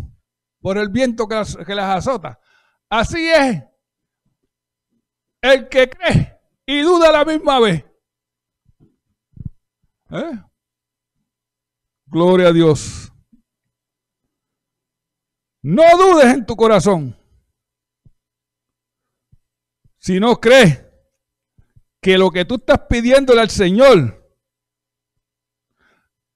por 0.59 0.79
el 0.79 0.89
viento 0.89 1.27
que 1.27 1.35
las, 1.35 1.55
que 1.55 1.75
las 1.75 1.97
azota. 1.97 2.39
Así 2.89 3.29
es 3.29 3.63
el 5.53 5.69
que 5.69 5.89
cree 5.89 6.39
y 6.65 6.81
duda 6.81 7.09
a 7.09 7.11
la 7.11 7.25
misma 7.25 7.59
vez. 7.59 7.85
¿Eh? 10.11 10.39
Gloria 12.05 12.47
a 12.47 12.53
Dios. 12.53 13.11
No 15.61 15.83
dudes 15.97 16.33
en 16.33 16.45
tu 16.45 16.55
corazón. 16.55 17.17
Si 19.97 20.19
no 20.19 20.39
crees 20.39 20.85
que 22.01 22.17
lo 22.17 22.31
que 22.31 22.45
tú 22.45 22.55
estás 22.55 22.79
pidiéndole 22.87 23.41
al 23.41 23.49
Señor 23.49 24.25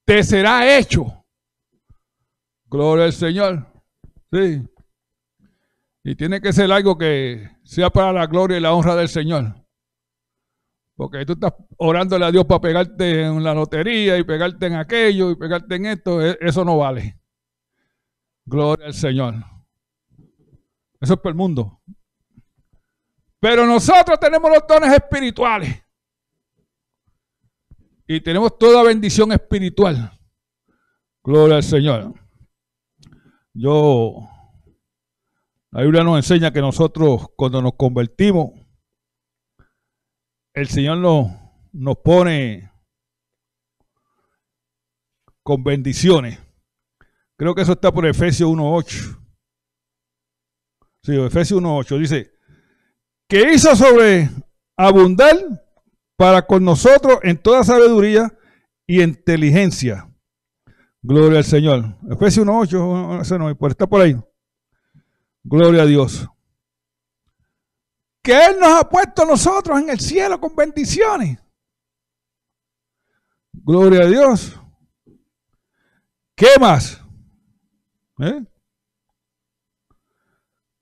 te 0.04 0.22
será 0.22 0.76
hecho. 0.76 1.24
Gloria 2.66 3.06
al 3.06 3.12
Señor. 3.12 3.66
Sí. 4.30 4.62
Y 6.04 6.16
tiene 6.16 6.40
que 6.40 6.52
ser 6.52 6.70
algo 6.72 6.98
que 6.98 7.48
sea 7.62 7.90
para 7.90 8.12
la 8.12 8.26
gloria 8.26 8.58
y 8.58 8.60
la 8.60 8.72
honra 8.72 8.96
del 8.96 9.08
Señor. 9.08 9.54
Porque 10.96 11.24
tú 11.24 11.34
estás 11.34 11.54
orándole 11.78 12.24
a 12.24 12.32
Dios 12.32 12.44
para 12.44 12.60
pegarte 12.60 13.22
en 13.22 13.42
la 13.42 13.54
lotería 13.54 14.18
y 14.18 14.24
pegarte 14.24 14.66
en 14.66 14.74
aquello 14.74 15.30
y 15.30 15.36
pegarte 15.36 15.76
en 15.76 15.86
esto. 15.86 16.20
E, 16.20 16.36
eso 16.40 16.64
no 16.64 16.78
vale. 16.78 17.18
Gloria 18.44 18.86
al 18.86 18.94
Señor. 18.94 19.34
Eso 21.00 21.14
es 21.14 21.20
para 21.20 21.30
el 21.30 21.36
mundo. 21.36 21.80
Pero 23.40 23.66
nosotros 23.66 24.18
tenemos 24.20 24.50
los 24.50 24.66
dones 24.68 24.92
espirituales. 24.92 25.82
Y 28.06 28.20
tenemos 28.20 28.58
toda 28.58 28.82
bendición 28.82 29.32
espiritual. 29.32 30.18
Gloria 31.24 31.56
al 31.56 31.62
Señor. 31.62 32.14
Yo 33.54 34.28
la 35.72 35.82
Biblia 35.82 36.04
nos 36.04 36.18
enseña 36.18 36.52
que 36.52 36.60
nosotros 36.60 37.28
cuando 37.34 37.62
nos 37.62 37.74
convertimos, 37.76 38.52
el 40.54 40.68
Señor 40.68 40.98
nos, 40.98 41.32
nos 41.72 41.96
pone 41.96 42.70
con 45.42 45.64
bendiciones. 45.64 46.38
Creo 47.36 47.54
que 47.54 47.62
eso 47.62 47.72
está 47.72 47.90
por 47.90 48.06
Efesios 48.06 48.50
1.8. 48.50 49.18
Sí, 51.04 51.16
Efesios 51.16 51.60
1.8 51.60 51.98
dice, 51.98 52.32
que 53.26 53.54
hizo 53.54 53.74
sobre 53.74 54.28
abundar 54.76 55.36
para 56.16 56.46
con 56.46 56.64
nosotros 56.64 57.18
en 57.22 57.38
toda 57.38 57.64
sabiduría 57.64 58.38
y 58.86 59.02
inteligencia. 59.02 60.08
Gloria 61.00 61.38
al 61.38 61.44
Señor. 61.44 61.96
Efesios 62.10 62.46
1.8, 62.46 63.22
ese 63.22 63.38
no, 63.38 63.50
está 63.68 63.86
por 63.86 64.02
ahí. 64.02 64.22
Gloria 65.44 65.82
a 65.82 65.86
Dios. 65.86 66.28
Que 68.22 68.46
Él 68.46 68.58
nos 68.60 68.68
ha 68.68 68.88
puesto 68.88 69.22
a 69.22 69.26
nosotros 69.26 69.80
en 69.80 69.90
el 69.90 69.98
cielo 69.98 70.40
con 70.40 70.54
bendiciones. 70.54 71.38
Gloria 73.52 74.04
a 74.04 74.06
Dios. 74.06 74.58
¿Qué 76.36 76.58
más? 76.60 77.02
¿Eh? 78.18 78.44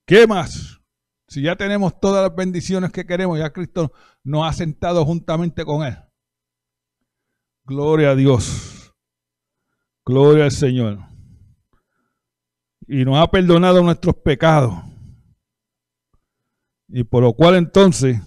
¿Qué 0.05 0.27
más? 0.27 0.79
Si 1.27 1.41
ya 1.41 1.55
tenemos 1.55 1.99
todas 1.99 2.27
las 2.27 2.35
bendiciones 2.35 2.91
que 2.91 3.05
queremos, 3.05 3.39
ya 3.39 3.51
Cristo 3.51 3.91
nos 4.23 4.47
ha 4.47 4.53
sentado 4.53 5.05
juntamente 5.05 5.65
con 5.65 5.85
Él. 5.85 5.97
Gloria 7.63 8.11
a 8.11 8.15
Dios. 8.15 8.93
Gloria 10.05 10.45
al 10.45 10.51
Señor 10.51 11.10
y 12.93 13.05
nos 13.05 13.17
ha 13.17 13.31
perdonado 13.31 13.81
nuestros 13.81 14.17
pecados. 14.17 14.73
Y 16.89 17.05
por 17.05 17.23
lo 17.23 17.31
cual 17.31 17.55
entonces 17.55 18.19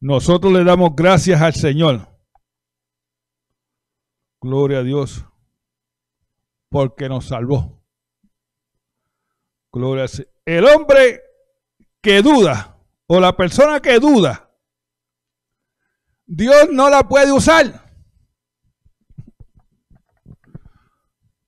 nosotros 0.00 0.52
le 0.52 0.64
damos 0.64 0.96
gracias 0.96 1.40
al 1.40 1.54
Señor. 1.54 2.08
Gloria 4.40 4.78
a 4.78 4.82
Dios. 4.82 5.24
Porque 6.68 7.08
nos 7.08 7.26
salvó. 7.26 7.86
Gloria 9.70 10.04
a 10.04 10.06
Dios. 10.08 10.26
El 10.44 10.64
hombre 10.64 11.22
que 12.00 12.20
duda 12.20 12.80
o 13.06 13.20
la 13.20 13.36
persona 13.36 13.78
que 13.78 14.00
duda, 14.00 14.50
Dios 16.26 16.68
no 16.72 16.90
la 16.90 17.06
puede 17.08 17.30
usar. 17.30 17.80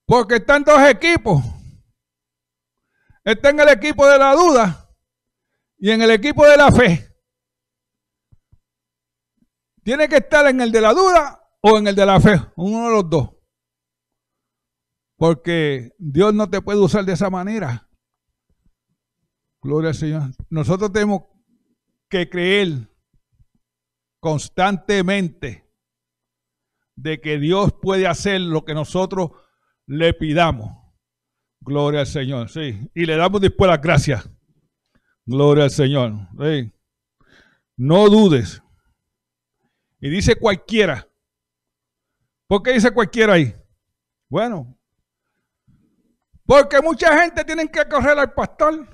Porque 0.06 0.36
están 0.36 0.62
dos 0.62 0.80
equipos. 0.82 1.55
Está 3.26 3.50
en 3.50 3.58
el 3.58 3.68
equipo 3.70 4.06
de 4.06 4.18
la 4.18 4.34
duda 4.36 4.88
y 5.78 5.90
en 5.90 6.00
el 6.00 6.12
equipo 6.12 6.46
de 6.46 6.56
la 6.56 6.70
fe. 6.70 7.12
Tiene 9.82 10.08
que 10.08 10.18
estar 10.18 10.46
en 10.46 10.60
el 10.60 10.70
de 10.70 10.80
la 10.80 10.94
duda 10.94 11.42
o 11.60 11.76
en 11.76 11.88
el 11.88 11.96
de 11.96 12.06
la 12.06 12.20
fe, 12.20 12.40
uno 12.54 12.86
de 12.86 12.92
los 12.92 13.10
dos. 13.10 13.30
Porque 15.16 15.90
Dios 15.98 16.34
no 16.34 16.48
te 16.48 16.62
puede 16.62 16.78
usar 16.78 17.04
de 17.04 17.14
esa 17.14 17.28
manera. 17.28 17.90
Gloria 19.60 19.88
al 19.88 19.96
Señor. 19.96 20.30
Nosotros 20.48 20.92
tenemos 20.92 21.22
que 22.08 22.30
creer 22.30 22.88
constantemente 24.20 25.68
de 26.94 27.20
que 27.20 27.40
Dios 27.40 27.74
puede 27.82 28.06
hacer 28.06 28.40
lo 28.40 28.64
que 28.64 28.74
nosotros 28.74 29.32
le 29.84 30.14
pidamos. 30.14 30.85
Gloria 31.66 32.00
al 32.00 32.06
Señor, 32.06 32.48
sí. 32.48 32.88
Y 32.94 33.06
le 33.06 33.16
damos 33.16 33.40
después 33.40 33.68
las 33.68 33.82
gracias. 33.82 34.30
Gloria 35.24 35.64
al 35.64 35.70
Señor. 35.70 36.12
Sí. 36.40 36.72
No 37.76 38.08
dudes. 38.08 38.62
Y 40.00 40.08
dice 40.08 40.36
cualquiera. 40.36 41.08
¿Por 42.46 42.62
qué 42.62 42.72
dice 42.72 42.92
cualquiera 42.92 43.32
ahí? 43.32 43.52
Bueno, 44.28 44.78
porque 46.46 46.80
mucha 46.80 47.20
gente 47.20 47.44
tiene 47.44 47.68
que 47.68 47.88
correr 47.88 48.16
al 48.16 48.32
pastor, 48.32 48.88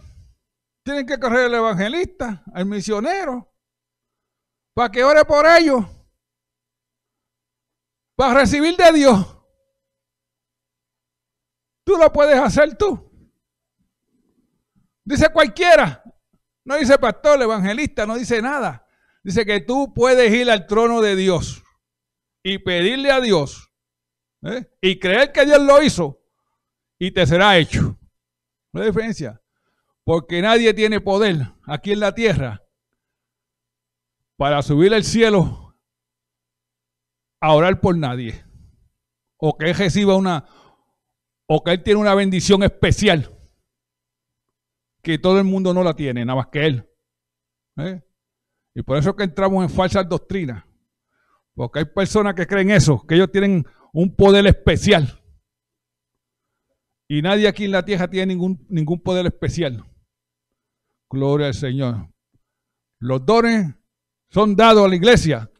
tienen 0.82 1.06
que 1.06 1.20
correr 1.20 1.46
al 1.46 1.54
evangelista, 1.54 2.42
al 2.54 2.64
misionero, 2.64 3.52
para 4.72 4.90
que 4.90 5.04
ore 5.04 5.24
por 5.26 5.44
ellos, 5.46 5.84
para 8.16 8.40
recibir 8.40 8.74
de 8.76 8.92
Dios. 8.92 9.41
Tú 11.84 11.96
lo 11.96 12.12
puedes 12.12 12.38
hacer 12.38 12.76
tú. 12.76 13.10
Dice 15.04 15.28
cualquiera. 15.32 16.02
No 16.64 16.76
dice 16.76 16.96
pastor, 16.98 17.42
evangelista, 17.42 18.06
no 18.06 18.16
dice 18.16 18.40
nada. 18.40 18.86
Dice 19.24 19.44
que 19.44 19.60
tú 19.60 19.92
puedes 19.94 20.32
ir 20.32 20.50
al 20.50 20.66
trono 20.66 21.00
de 21.00 21.16
Dios 21.16 21.62
y 22.42 22.58
pedirle 22.58 23.10
a 23.10 23.20
Dios 23.20 23.72
¿eh? 24.42 24.70
y 24.80 24.98
creer 24.98 25.32
que 25.32 25.44
Dios 25.44 25.60
lo 25.60 25.82
hizo 25.82 26.20
y 26.98 27.10
te 27.10 27.26
será 27.26 27.58
hecho. 27.58 27.98
No 28.72 28.80
hay 28.80 28.88
diferencia. 28.88 29.40
Porque 30.04 30.42
nadie 30.42 30.74
tiene 30.74 31.00
poder 31.00 31.52
aquí 31.64 31.92
en 31.92 32.00
la 32.00 32.14
tierra 32.14 32.64
para 34.36 34.62
subir 34.62 34.92
al 34.94 35.04
cielo 35.04 35.76
a 37.40 37.52
orar 37.54 37.80
por 37.80 37.96
nadie. 37.96 38.44
O 39.36 39.56
que 39.56 39.72
reciba 39.72 40.16
una, 40.16 40.46
o 41.46 41.62
que 41.62 41.72
Él 41.72 41.82
tiene 41.82 42.00
una 42.00 42.14
bendición 42.14 42.62
especial 42.62 43.30
que 45.02 45.18
todo 45.18 45.38
el 45.38 45.44
mundo 45.44 45.74
no 45.74 45.82
la 45.82 45.94
tiene, 45.94 46.24
nada 46.24 46.36
más 46.36 46.46
que 46.48 46.66
Él. 46.66 46.88
¿eh? 47.76 48.02
Y 48.74 48.82
por 48.82 48.96
eso 48.96 49.10
es 49.10 49.16
que 49.16 49.24
entramos 49.24 49.62
en 49.62 49.70
falsas 49.70 50.08
doctrinas. 50.08 50.64
Porque 51.54 51.80
hay 51.80 51.84
personas 51.86 52.34
que 52.34 52.46
creen 52.46 52.70
eso, 52.70 53.04
que 53.06 53.16
ellos 53.16 53.30
tienen 53.30 53.66
un 53.92 54.14
poder 54.14 54.46
especial. 54.46 55.20
Y 57.08 57.20
nadie 57.20 57.48
aquí 57.48 57.64
en 57.64 57.72
la 57.72 57.84
tierra 57.84 58.08
tiene 58.08 58.34
ningún, 58.34 58.64
ningún 58.68 59.02
poder 59.02 59.26
especial. 59.26 59.84
Gloria 61.10 61.48
al 61.48 61.54
Señor. 61.54 62.08
Los 63.00 63.26
dones 63.26 63.74
son 64.30 64.56
dados 64.56 64.86
a 64.86 64.88
la 64.88 64.96
iglesia 64.96 65.52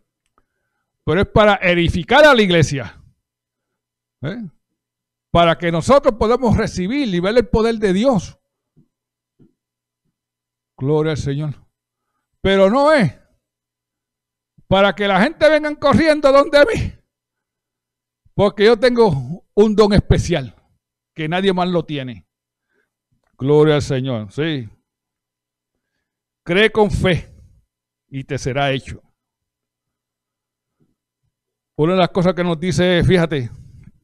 pero 1.05 1.23
es 1.23 1.29
para 1.29 1.57
edificar 1.57 2.25
a 2.25 2.35
la 2.35 2.43
iglesia. 2.43 3.01
¿Eh? 4.23 4.43
Para 5.33 5.59
que 5.59 5.73
nosotros 5.73 6.15
podamos 6.17 6.57
recibir 6.57 7.13
y 7.13 7.19
ver 7.19 7.37
el 7.37 7.49
poder 7.49 7.77
de 7.77 7.93
Dios. 7.93 8.39
Gloria 10.77 11.13
al 11.13 11.19
Señor. 11.19 11.55
Pero 12.41 12.71
no 12.71 12.93
es 12.93 13.19
para 14.73 14.95
que 14.95 15.07
la 15.07 15.21
gente 15.23 15.51
venga 15.51 15.75
corriendo 15.77 16.33
donde 16.33 16.65
mí. 16.65 16.93
Porque 18.35 18.65
yo 18.65 18.79
tengo 18.79 19.45
un 19.55 19.77
don 19.77 19.93
especial 19.93 20.57
que 21.15 21.29
nadie 21.29 21.53
más 21.53 21.69
lo 21.69 21.85
tiene. 21.85 22.27
Gloria 23.37 23.75
al 23.75 23.83
Señor, 23.83 24.33
sí. 24.33 24.69
Cree 26.43 26.73
con 26.73 26.91
fe 26.91 27.35
y 28.09 28.25
te 28.25 28.39
será 28.39 28.73
hecho. 28.73 29.03
Una 31.77 31.93
de 31.93 31.99
las 31.99 32.11
cosas 32.11 32.35
que 32.35 32.45
nos 32.45 32.59
dice, 32.59 33.03
fíjate, 33.05 33.51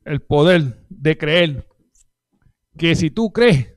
el 0.09 0.23
poder 0.23 0.87
de 0.89 1.19
creer, 1.19 1.69
que 2.79 2.95
si 2.95 3.11
tú 3.11 3.31
crees, 3.31 3.77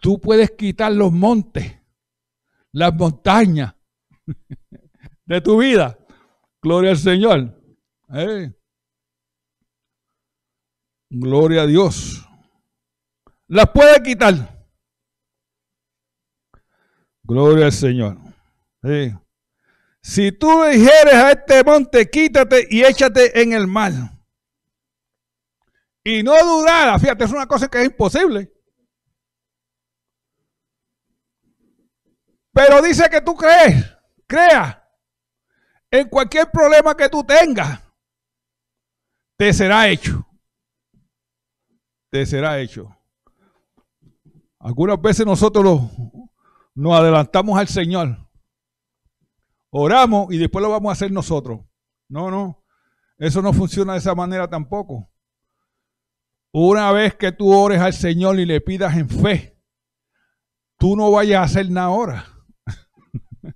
tú 0.00 0.20
puedes 0.20 0.52
quitar 0.52 0.92
los 0.92 1.12
montes, 1.12 1.80
las 2.72 2.94
montañas 2.94 3.74
de 5.26 5.40
tu 5.40 5.58
vida. 5.58 5.98
Gloria 6.62 6.92
al 6.92 6.98
Señor. 6.98 7.60
Eh. 8.14 8.52
Gloria 11.10 11.62
a 11.62 11.66
Dios. 11.66 12.24
Las 13.48 13.70
puede 13.70 14.00
quitar. 14.02 14.64
Gloria 17.24 17.66
al 17.66 17.72
Señor. 17.72 18.16
Si 20.02 20.30
tú 20.30 20.62
dijeres 20.64 21.14
a 21.14 21.32
este 21.32 21.64
monte, 21.64 22.08
quítate 22.08 22.68
y 22.70 22.84
échate 22.84 23.42
en 23.42 23.52
el 23.52 23.66
mar. 23.66 24.17
Y 26.08 26.22
no 26.22 26.32
dudar, 26.42 26.98
fíjate, 26.98 27.24
es 27.24 27.32
una 27.32 27.46
cosa 27.46 27.68
que 27.68 27.82
es 27.82 27.84
imposible. 27.84 28.50
Pero 32.50 32.80
dice 32.80 33.10
que 33.10 33.20
tú 33.20 33.34
crees, 33.34 33.94
crea 34.26 34.90
en 35.90 36.08
cualquier 36.08 36.50
problema 36.50 36.96
que 36.96 37.10
tú 37.10 37.22
tengas, 37.24 37.82
te 39.36 39.52
será 39.52 39.86
hecho. 39.86 40.26
Te 42.10 42.24
será 42.24 42.58
hecho. 42.58 42.88
Algunas 44.60 44.98
veces 45.02 45.26
nosotros 45.26 45.90
nos 46.74 46.94
adelantamos 46.94 47.58
al 47.58 47.68
Señor. 47.68 48.16
Oramos 49.68 50.32
y 50.32 50.38
después 50.38 50.62
lo 50.62 50.70
vamos 50.70 50.88
a 50.88 50.94
hacer 50.94 51.12
nosotros. 51.12 51.60
No, 52.08 52.30
no. 52.30 52.64
Eso 53.18 53.42
no 53.42 53.52
funciona 53.52 53.92
de 53.92 53.98
esa 53.98 54.14
manera 54.14 54.48
tampoco. 54.48 55.12
Una 56.52 56.92
vez 56.92 57.14
que 57.14 57.32
tú 57.32 57.52
ores 57.52 57.80
al 57.80 57.92
Señor 57.92 58.38
y 58.40 58.46
le 58.46 58.60
pidas 58.60 58.96
en 58.96 59.08
fe, 59.08 59.58
tú 60.78 60.96
no 60.96 61.10
vayas 61.10 61.40
a 61.40 61.44
hacer 61.44 61.70
nada 61.70 61.88
ahora. 61.88 62.26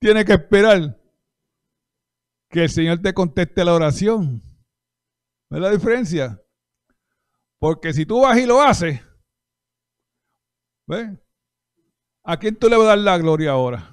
Tienes 0.00 0.24
que 0.24 0.32
esperar 0.32 0.98
que 2.48 2.64
el 2.64 2.70
Señor 2.70 3.02
te 3.02 3.12
conteste 3.12 3.64
la 3.64 3.74
oración. 3.74 4.42
¿Ves 5.50 5.60
la 5.60 5.70
diferencia? 5.70 6.40
Porque 7.58 7.92
si 7.92 8.06
tú 8.06 8.22
vas 8.22 8.38
y 8.38 8.46
lo 8.46 8.62
haces, 8.62 9.00
¿ves? 10.86 11.10
¿A 12.24 12.38
quién 12.38 12.56
tú 12.56 12.68
le 12.68 12.76
vas 12.76 12.86
a 12.86 12.88
dar 12.90 12.98
la 12.98 13.18
gloria 13.18 13.50
ahora? 13.50 13.90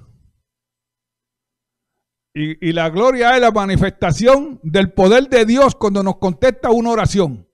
Y, 2.34 2.68
y, 2.68 2.72
la 2.72 2.88
gloria 2.88 3.34
es 3.34 3.42
la 3.42 3.50
manifestación 3.50 4.58
del 4.62 4.92
poder 4.94 5.28
de 5.28 5.44
Dios 5.44 5.74
cuando 5.74 6.02
nos 6.02 6.16
contesta 6.16 6.70
una 6.70 6.90
oración. 6.90 7.46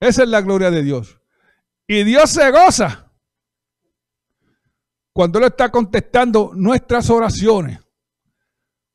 Esa 0.00 0.22
es 0.22 0.28
la 0.28 0.40
gloria 0.40 0.70
de 0.70 0.82
Dios. 0.82 1.20
Y 1.86 2.04
Dios 2.04 2.30
se 2.30 2.50
goza 2.50 3.12
cuando 5.12 5.38
Él 5.38 5.46
está 5.46 5.70
contestando 5.70 6.52
nuestras 6.54 7.10
oraciones. 7.10 7.80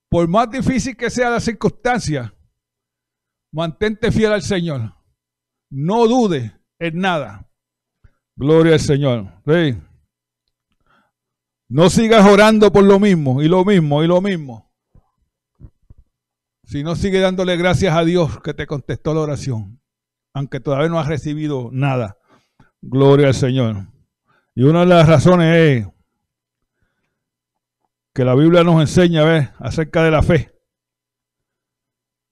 Por 0.09 0.27
más 0.27 0.49
difícil 0.49 0.95
que 0.95 1.09
sea 1.09 1.29
la 1.29 1.39
circunstancia, 1.39 2.33
mantente 3.51 4.11
fiel 4.11 4.31
al 4.31 4.43
Señor. 4.43 4.93
No 5.69 6.07
dude 6.07 6.55
en 6.79 6.99
nada. 6.99 7.49
Gloria 8.35 8.73
al 8.73 8.79
Señor. 8.79 9.41
No 11.67 11.89
sigas 11.89 12.25
orando 12.25 12.71
por 12.71 12.83
lo 12.83 12.99
mismo 12.99 13.41
y 13.41 13.47
lo 13.47 13.65
mismo 13.65 14.03
y 14.03 14.07
lo 14.07 14.21
mismo. 14.21 14.71
Si 16.65 16.83
no 16.83 16.95
sigue 16.95 17.19
dándole 17.19 17.57
gracias 17.57 17.95
a 17.95 18.05
Dios 18.05 18.39
que 18.41 18.53
te 18.53 18.65
contestó 18.65 19.13
la 19.13 19.21
oración, 19.21 19.82
aunque 20.33 20.59
todavía 20.59 20.89
no 20.89 20.99
has 20.99 21.07
recibido 21.07 21.69
nada. 21.71 22.17
Gloria 22.81 23.27
al 23.27 23.33
Señor. 23.33 23.87
Y 24.55 24.63
una 24.63 24.81
de 24.81 24.87
las 24.87 25.07
razones 25.07 25.55
es 25.57 25.87
que 28.13 28.25
la 28.25 28.35
Biblia 28.35 28.63
nos 28.63 28.81
enseña 28.81 29.23
ver 29.23 29.53
acerca 29.59 30.03
de 30.03 30.11
la 30.11 30.21
fe. 30.21 30.51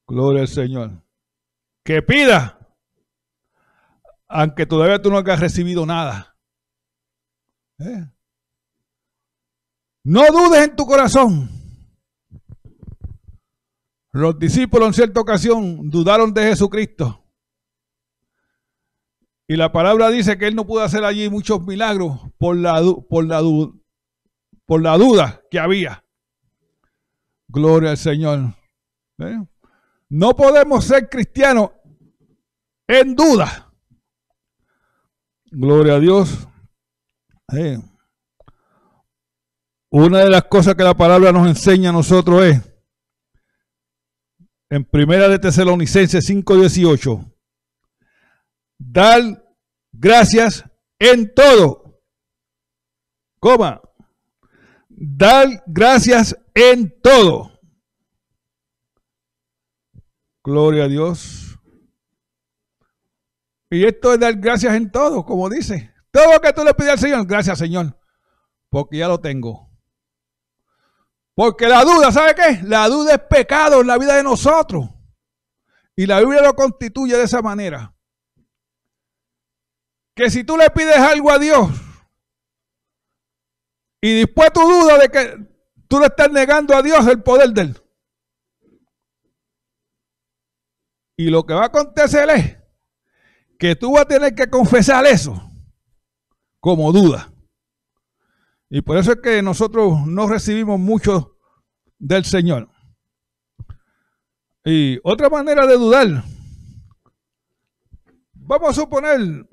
Gloria 0.07 0.41
al 0.41 0.47
Señor. 0.47 1.03
Que 1.83 2.01
pida, 2.01 2.59
aunque 4.27 4.65
todavía 4.65 5.01
tú 5.01 5.09
no 5.09 5.17
hayas 5.17 5.39
recibido 5.39 5.85
nada. 5.85 6.35
¿Eh? 7.79 8.05
No 10.03 10.25
dudes 10.31 10.67
en 10.67 10.75
tu 10.75 10.85
corazón. 10.85 11.49
Los 14.11 14.37
discípulos 14.37 14.87
en 14.87 14.93
cierta 14.93 15.21
ocasión 15.21 15.89
dudaron 15.89 16.33
de 16.33 16.43
Jesucristo. 16.43 17.20
Y 19.47 19.55
la 19.55 19.71
palabra 19.71 20.09
dice 20.09 20.37
que 20.37 20.47
él 20.47 20.55
no 20.55 20.65
pudo 20.65 20.81
hacer 20.81 21.03
allí 21.03 21.29
muchos 21.29 21.61
milagros 21.65 22.19
por 22.37 22.55
la, 22.55 22.81
por 23.09 23.25
la, 23.25 23.41
por 24.65 24.81
la 24.81 24.97
duda 24.97 25.41
que 25.51 25.59
había. 25.59 26.05
Gloria 27.47 27.91
al 27.91 27.97
Señor. 27.97 28.55
¿Eh? 29.19 29.39
No 30.09 30.35
podemos 30.35 30.85
ser 30.85 31.09
cristianos 31.09 31.71
en 32.87 33.15
duda. 33.15 33.73
Gloria 35.45 35.95
a 35.95 35.99
Dios. 35.99 36.47
¿Eh? 37.53 37.77
Una 39.89 40.19
de 40.19 40.29
las 40.29 40.43
cosas 40.45 40.75
que 40.75 40.83
la 40.83 40.95
palabra 40.95 41.33
nos 41.33 41.47
enseña 41.47 41.89
a 41.89 41.93
nosotros 41.93 42.43
es 42.45 42.61
en 44.69 44.85
Primera 44.85 45.27
de 45.27 45.37
Tesalonicenses 45.37 46.29
5:18 46.29 47.30
dar 48.81 49.21
gracias 49.91 50.65
en 50.99 51.33
todo. 51.33 52.01
Coma, 53.39 53.81
Dar 55.03 55.63
gracias 55.65 56.37
en 56.53 57.01
todo. 57.01 57.59
Gloria 60.43 60.83
a 60.83 60.87
Dios. 60.87 61.57
Y 63.71 63.85
esto 63.85 64.13
es 64.13 64.19
dar 64.19 64.35
gracias 64.35 64.75
en 64.75 64.91
todo, 64.91 65.25
como 65.25 65.49
dice. 65.49 65.91
Todo 66.11 66.33
lo 66.33 66.41
que 66.41 66.53
tú 66.53 66.63
le 66.63 66.73
pides 66.73 66.91
al 66.91 66.99
Señor, 66.99 67.25
gracias 67.25 67.57
Señor, 67.57 67.97
porque 68.69 68.97
ya 68.97 69.07
lo 69.07 69.19
tengo. 69.19 69.71
Porque 71.33 71.67
la 71.67 71.83
duda, 71.83 72.11
¿sabe 72.11 72.35
qué? 72.35 72.59
La 72.63 72.87
duda 72.87 73.15
es 73.15 73.21
pecado 73.21 73.81
en 73.81 73.87
la 73.87 73.97
vida 73.97 74.15
de 74.15 74.23
nosotros. 74.23 74.89
Y 75.95 76.05
la 76.05 76.19
Biblia 76.19 76.41
lo 76.41 76.53
constituye 76.53 77.17
de 77.17 77.23
esa 77.23 77.41
manera. 77.41 77.95
Que 80.21 80.29
si 80.29 80.43
tú 80.43 80.55
le 80.55 80.69
pides 80.69 80.97
algo 80.97 81.31
a 81.31 81.39
Dios, 81.39 81.67
y 83.99 84.19
después 84.19 84.53
tú 84.53 84.61
dudas 84.61 84.99
de 84.99 85.09
que 85.09 85.47
tú 85.87 85.99
le 85.99 86.05
estás 86.05 86.31
negando 86.31 86.75
a 86.75 86.83
Dios 86.83 87.07
el 87.07 87.23
poder 87.23 87.49
de 87.49 87.61
él. 87.61 87.81
Y 91.17 91.31
lo 91.31 91.43
que 91.43 91.55
va 91.55 91.63
a 91.63 91.65
acontecer 91.65 92.29
es 92.29 92.55
que 93.57 93.75
tú 93.75 93.93
vas 93.93 94.03
a 94.03 94.07
tener 94.09 94.35
que 94.35 94.47
confesar 94.47 95.07
eso 95.07 95.41
como 96.59 96.91
duda. 96.91 97.33
Y 98.69 98.83
por 98.83 98.97
eso 98.97 99.13
es 99.13 99.21
que 99.21 99.41
nosotros 99.41 100.05
no 100.05 100.27
recibimos 100.27 100.79
mucho 100.79 101.35
del 101.97 102.25
Señor. 102.25 102.69
Y 104.65 104.99
otra 105.03 105.31
manera 105.31 105.65
de 105.65 105.77
dudar, 105.77 106.23
vamos 108.33 108.69
a 108.69 108.81
suponer, 108.81 109.47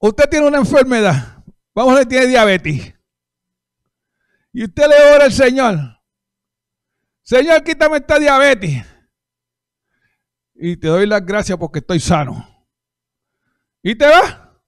usted 0.00 0.28
tiene 0.28 0.46
una 0.46 0.58
enfermedad 0.58 1.40
Vamos 1.74 1.98
a 1.98 2.04
tiene 2.04 2.26
diabetes. 2.26 2.94
Y 4.52 4.64
usted 4.64 4.88
le 4.88 5.14
ora 5.14 5.24
al 5.24 5.32
Señor. 5.32 5.78
Señor, 7.22 7.62
quítame 7.62 7.98
esta 7.98 8.18
diabetes. 8.18 8.84
Y 10.54 10.76
te 10.76 10.88
doy 10.88 11.06
las 11.06 11.24
gracias 11.24 11.56
porque 11.56 11.78
estoy 11.78 12.00
sano. 12.00 12.46
Y 13.82 13.94
te 13.94 14.06
va. 14.06 14.60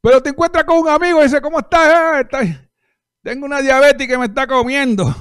Pero 0.00 0.22
te 0.22 0.30
encuentras 0.30 0.64
con 0.64 0.78
un 0.78 0.88
amigo 0.88 1.20
y 1.20 1.24
dice, 1.24 1.40
¿cómo 1.40 1.58
estás? 1.60 1.88
Ah, 1.94 2.26
Tengo 3.22 3.46
una 3.46 3.60
diabetes 3.60 4.08
que 4.08 4.16
me 4.16 4.26
está 4.26 4.46
comiendo. 4.46 5.04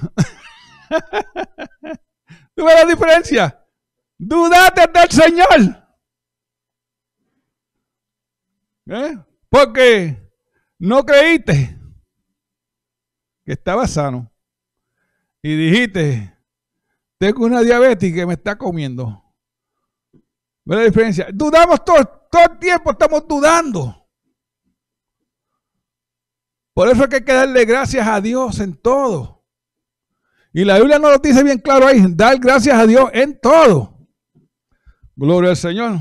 ¿Tú 2.55 2.65
ves 2.65 2.75
la 2.75 2.85
diferencia? 2.85 3.67
Dudate 4.17 4.87
del 4.87 5.11
Señor. 5.11 5.86
¿Eh? 8.89 9.17
Porque 9.49 10.31
no 10.79 11.03
creíste 11.03 11.77
que 13.45 13.53
estaba 13.53 13.87
sano. 13.87 14.31
Y 15.41 15.55
dijiste, 15.55 16.37
tengo 17.17 17.45
una 17.45 17.61
diabetes 17.61 18.13
que 18.13 18.25
me 18.25 18.33
está 18.33 18.57
comiendo. 18.57 19.23
¿Ves 20.65 20.77
la 20.77 20.83
diferencia? 20.83 21.27
Dudamos 21.33 21.83
todo, 21.83 22.05
todo 22.29 22.43
el 22.43 22.59
tiempo, 22.59 22.91
estamos 22.91 23.27
dudando. 23.27 24.07
Por 26.73 26.89
eso 26.89 27.03
hay 27.03 27.23
que 27.23 27.33
darle 27.33 27.65
gracias 27.65 28.07
a 28.07 28.21
Dios 28.21 28.59
en 28.59 28.75
todo. 28.75 29.45
Y 30.53 30.63
la 30.65 30.77
Biblia 30.77 30.99
nos 30.99 31.11
lo 31.11 31.17
dice 31.19 31.43
bien 31.43 31.59
claro 31.59 31.87
ahí, 31.87 32.03
dar 32.09 32.37
gracias 32.39 32.77
a 32.77 32.85
Dios 32.85 33.09
en 33.13 33.39
todo. 33.39 33.97
Gloria 35.15 35.51
al 35.51 35.57
Señor. 35.57 35.99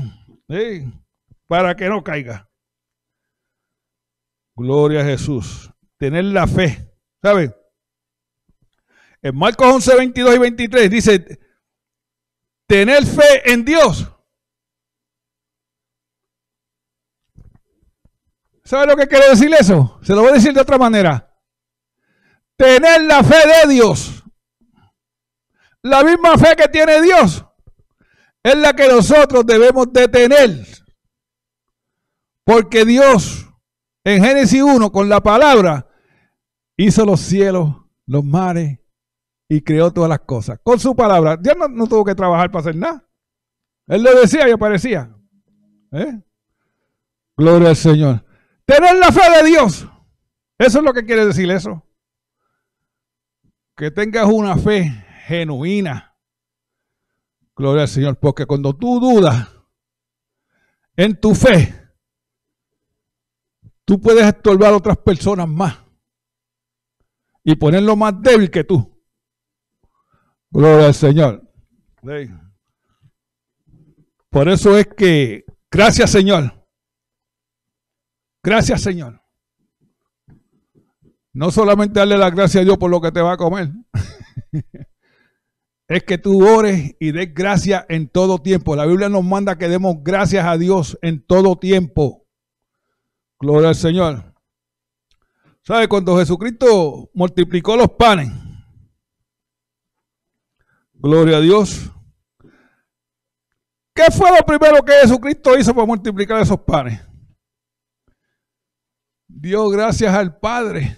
para 1.47 1.75
que 1.75 1.89
no 1.89 2.03
caiga. 2.03 2.47
Gloria 4.57 5.01
a 5.01 5.05
Jesús. 5.05 5.71
Tener 5.97 6.25
la 6.25 6.47
fe. 6.47 6.91
¿Sabe? 7.21 7.55
En 9.21 9.35
Marcos 9.37 9.67
11, 9.67 9.95
22 9.95 10.35
y 10.35 10.39
23 10.39 10.89
dice, 10.89 11.39
tener 12.67 13.05
fe 13.05 13.51
en 13.51 13.63
Dios. 13.63 14.11
¿Sabe 18.63 18.87
lo 18.87 18.97
que 18.97 19.07
quiere 19.07 19.29
decir 19.29 19.53
eso? 19.53 19.99
Se 20.03 20.13
lo 20.13 20.21
voy 20.21 20.31
a 20.31 20.33
decir 20.33 20.53
de 20.53 20.61
otra 20.61 20.77
manera. 20.77 21.33
Tener 22.57 23.03
la 23.03 23.23
fe 23.23 23.47
de 23.47 23.73
Dios. 23.73 24.23
La 25.83 26.03
misma 26.03 26.37
fe 26.37 26.55
que 26.55 26.67
tiene 26.67 27.01
Dios 27.01 27.45
es 28.43 28.57
la 28.57 28.73
que 28.73 28.87
nosotros 28.87 29.45
debemos 29.45 29.91
de 29.93 30.07
tener. 30.07 30.65
Porque 32.43 32.85
Dios, 32.85 33.46
en 34.07 34.23
Génesis 34.23 34.61
1, 34.61 34.89
con 34.89 35.09
la 35.09 35.19
palabra, 35.19 35.85
hizo 36.77 37.05
los 37.05 37.19
cielos, 37.19 37.75
los 38.05 38.23
mares 38.23 38.79
y 39.49 39.61
creó 39.61 39.91
todas 39.91 40.09
las 40.09 40.21
cosas. 40.21 40.61
Con 40.63 40.79
su 40.79 40.95
palabra. 40.95 41.35
Dios 41.35 41.57
no, 41.69 41.87
tuvo 41.87 42.05
que 42.05 42.15
trabajar 42.15 42.49
para 42.49 42.61
hacer 42.61 42.77
nada. 42.77 43.05
Él 43.85 44.03
lo 44.03 44.17
decía 44.17 44.47
y 44.47 44.51
aparecía. 44.51 45.13
¿Eh? 45.91 46.21
Gloria 47.35 47.67
al 47.67 47.75
Señor. 47.75 48.23
Tener 48.63 48.95
la 48.97 49.11
fe 49.11 49.43
de 49.43 49.49
Dios. 49.49 49.85
Eso 50.57 50.77
es 50.77 50.83
lo 50.85 50.93
que 50.93 51.03
quiere 51.03 51.25
decir 51.25 51.51
eso. 51.51 51.85
Que 53.75 53.91
tengas 53.91 54.27
una 54.27 54.57
fe 54.57 54.85
genuina. 55.25 56.17
Gloria 57.57 57.81
al 57.81 57.89
Señor. 57.89 58.17
Porque 58.19 58.45
cuando 58.45 58.73
tú 58.73 59.01
dudas 59.01 59.49
en 60.95 61.19
tu 61.19 61.35
fe, 61.35 61.76
tú 63.87 63.99
puedes 64.01 64.27
estorbar 64.27 64.73
a 64.73 64.77
otras 64.77 64.97
personas 64.97 65.47
más 65.47 65.79
y 67.43 67.55
ponerlo 67.55 67.95
más 67.95 68.21
débil 68.21 68.51
que 68.51 68.65
tú. 68.65 69.01
Gloria 70.51 70.87
al 70.87 70.93
Señor. 70.93 71.43
Por 74.29 74.49
eso 74.49 74.77
es 74.77 74.87
que, 74.87 75.45
gracias 75.71 76.11
Señor, 76.11 76.57
Gracias, 78.47 78.81
Señor. 78.81 79.21
No 81.33 81.51
solamente 81.51 81.99
darle 81.99 82.17
la 82.17 82.29
gracia 82.29 82.61
a 82.61 82.63
Dios 82.63 82.77
por 82.77 82.89
lo 82.89 83.01
que 83.01 83.11
te 83.11 83.19
va 83.21 83.33
a 83.33 83.37
comer. 83.37 83.71
es 85.89 86.03
que 86.03 86.17
tú 86.17 86.47
ores 86.47 86.95
y 86.97 87.11
des 87.11 87.33
gracias 87.33 87.85
en 87.89 88.07
todo 88.07 88.39
tiempo. 88.39 88.77
La 88.77 88.85
Biblia 88.85 89.09
nos 89.09 89.25
manda 89.25 89.57
que 89.57 89.67
demos 89.67 89.97
gracias 90.01 90.45
a 90.45 90.57
Dios 90.57 90.97
en 91.01 91.21
todo 91.25 91.57
tiempo. 91.57 92.26
Gloria 93.39 93.69
al 93.69 93.75
Señor. 93.75 94.33
¿Sabe? 95.63 95.87
Cuando 95.87 96.17
Jesucristo 96.17 97.09
multiplicó 97.13 97.75
los 97.75 97.89
panes. 97.91 98.31
Gloria 100.93 101.37
a 101.37 101.41
Dios. 101.41 101.91
¿Qué 103.93 104.05
fue 104.11 104.29
lo 104.31 104.45
primero 104.45 104.83
que 104.83 104.93
Jesucristo 104.93 105.57
hizo 105.57 105.73
para 105.73 105.85
multiplicar 105.85 106.41
esos 106.41 106.59
panes? 106.61 107.07
dio 109.39 109.69
gracias 109.69 110.13
al 110.13 110.37
Padre. 110.39 110.97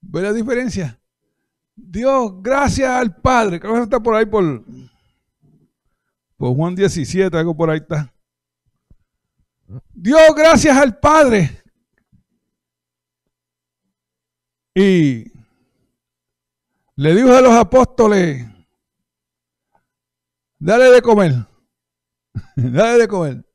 ¿Ve 0.00 0.22
la 0.22 0.32
diferencia? 0.32 1.00
Dios 1.74 2.42
gracias 2.42 2.88
al 2.88 3.16
Padre. 3.16 3.58
Creo 3.58 3.74
que 3.74 3.82
está 3.82 4.00
por 4.00 4.14
ahí 4.14 4.26
por, 4.26 4.64
por 6.36 6.54
Juan 6.54 6.74
17, 6.74 7.36
algo 7.36 7.56
por 7.56 7.70
ahí 7.70 7.78
está. 7.78 8.12
Dios 9.96 10.34
gracias 10.36 10.76
al 10.76 10.98
Padre. 10.98 11.62
Y 14.74 15.32
le 16.96 17.14
dijo 17.14 17.34
a 17.34 17.40
los 17.40 17.54
apóstoles, 17.54 18.46
dale 20.58 20.84
de 20.90 21.00
comer, 21.00 21.32
dale 22.56 22.98
de 22.98 23.08
comer. 23.08 23.46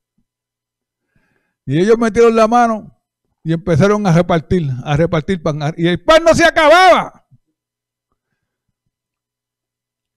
Y 1.67 1.79
ellos 1.79 1.99
metieron 1.99 2.35
la 2.35 2.47
mano 2.47 2.99
y 3.43 3.53
empezaron 3.53 4.07
a 4.07 4.11
repartir, 4.11 4.67
a 4.83 4.97
repartir 4.97 5.43
pan. 5.43 5.59
Y 5.77 5.87
el 5.87 6.03
pan 6.03 6.23
no 6.23 6.33
se 6.33 6.43
acababa. 6.43 7.27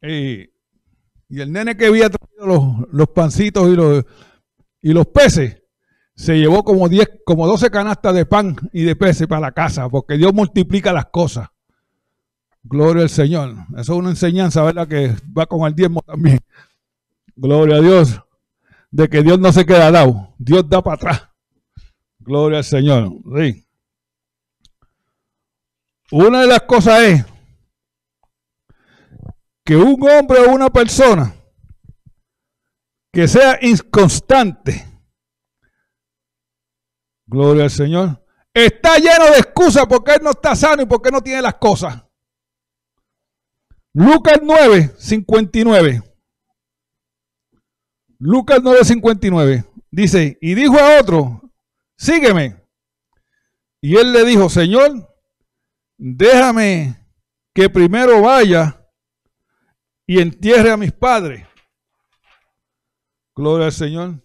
Y, 0.00 0.50
el 1.28 1.52
nene 1.52 1.76
que 1.76 1.86
había 1.86 2.08
traído 2.08 2.86
los, 2.90 3.08
pancitos 3.10 3.68
y 3.68 3.76
los, 3.76 4.04
y 4.80 4.92
los 4.92 5.06
peces, 5.08 5.63
se 6.14 6.38
llevó 6.38 6.62
como 6.62 6.88
10, 6.88 7.22
como 7.24 7.46
12 7.46 7.70
canastas 7.70 8.14
de 8.14 8.26
pan 8.26 8.56
y 8.72 8.82
de 8.82 8.96
peces 8.96 9.26
para 9.26 9.40
la 9.40 9.52
casa, 9.52 9.88
porque 9.88 10.16
Dios 10.16 10.32
multiplica 10.32 10.92
las 10.92 11.06
cosas. 11.06 11.48
Gloria 12.62 13.02
al 13.02 13.10
Señor. 13.10 13.54
Eso 13.72 13.92
es 13.92 13.98
una 13.98 14.10
enseñanza, 14.10 14.62
¿verdad? 14.62 14.88
Que 14.88 15.14
va 15.36 15.46
con 15.46 15.66
el 15.66 15.74
diezmo 15.74 16.00
también. 16.02 16.40
Gloria 17.36 17.76
a 17.76 17.80
Dios. 17.80 18.20
De 18.90 19.08
que 19.08 19.22
Dios 19.22 19.38
no 19.38 19.52
se 19.52 19.66
queda 19.66 19.90
dado. 19.90 20.34
Dios 20.38 20.68
da 20.68 20.82
para 20.82 20.94
atrás. 20.94 21.28
Gloria 22.20 22.58
al 22.58 22.64
Señor. 22.64 23.12
Una 26.10 26.40
de 26.40 26.46
las 26.46 26.62
cosas 26.62 27.02
es 27.02 27.24
que 29.64 29.76
un 29.76 29.96
hombre 30.08 30.38
o 30.40 30.52
una 30.52 30.70
persona 30.70 31.34
que 33.12 33.28
sea 33.28 33.58
inconstante, 33.62 34.86
gloria 37.26 37.64
al 37.64 37.70
Señor, 37.70 38.24
está 38.52 38.96
lleno 38.96 39.26
de 39.32 39.38
excusas 39.38 39.86
porque 39.86 40.12
él 40.14 40.20
no 40.22 40.30
está 40.30 40.54
sano 40.54 40.82
y 40.82 40.86
porque 40.86 41.10
no 41.10 41.20
tiene 41.20 41.42
las 41.42 41.54
cosas. 41.54 42.02
Lucas 43.92 44.40
9, 44.42 44.94
59. 44.98 46.02
Lucas 48.18 48.60
9, 48.62 48.84
59. 48.84 49.64
Dice, 49.90 50.36
y 50.40 50.54
dijo 50.54 50.76
a 50.76 51.00
otro, 51.00 51.52
sígueme. 51.96 52.60
Y 53.80 53.96
él 53.96 54.12
le 54.12 54.24
dijo, 54.24 54.48
Señor, 54.48 55.14
déjame 55.96 57.06
que 57.54 57.70
primero 57.70 58.20
vaya 58.22 58.84
y 60.06 60.20
entierre 60.20 60.72
a 60.72 60.76
mis 60.76 60.92
padres. 60.92 61.46
Gloria 63.36 63.66
al 63.66 63.72
Señor. 63.72 64.23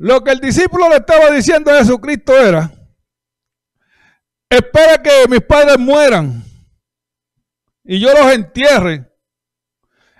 Lo 0.00 0.24
que 0.24 0.30
el 0.30 0.40
discípulo 0.40 0.88
le 0.88 0.96
estaba 0.96 1.30
diciendo 1.30 1.70
a 1.70 1.76
Jesucristo 1.76 2.34
era, 2.34 2.72
espera 4.48 5.02
que 5.02 5.28
mis 5.28 5.42
padres 5.42 5.78
mueran 5.78 6.42
y 7.84 8.00
yo 8.00 8.10
los 8.14 8.32
entierre. 8.32 9.12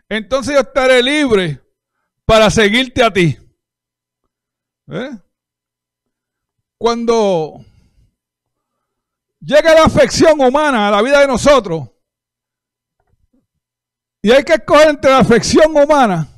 Entonces 0.07 0.53
yo 0.53 0.61
estaré 0.61 1.03
libre 1.03 1.63
para 2.27 2.51
seguirte 2.51 3.03
a 3.03 3.11
ti. 3.11 3.39
¿Eh? 4.89 5.19
Cuando 6.77 7.65
llega 9.41 9.73
la 9.73 9.85
afección 9.85 10.43
humana 10.43 10.89
a 10.89 10.91
la 10.91 11.01
vida 11.01 11.21
de 11.21 11.27
nosotros, 11.27 11.89
y 14.21 14.31
hay 14.31 14.45
que 14.45 14.53
escoger 14.53 14.91
entre 14.91 15.11
la 15.11 15.21
afección 15.21 15.75
humana 15.75 16.29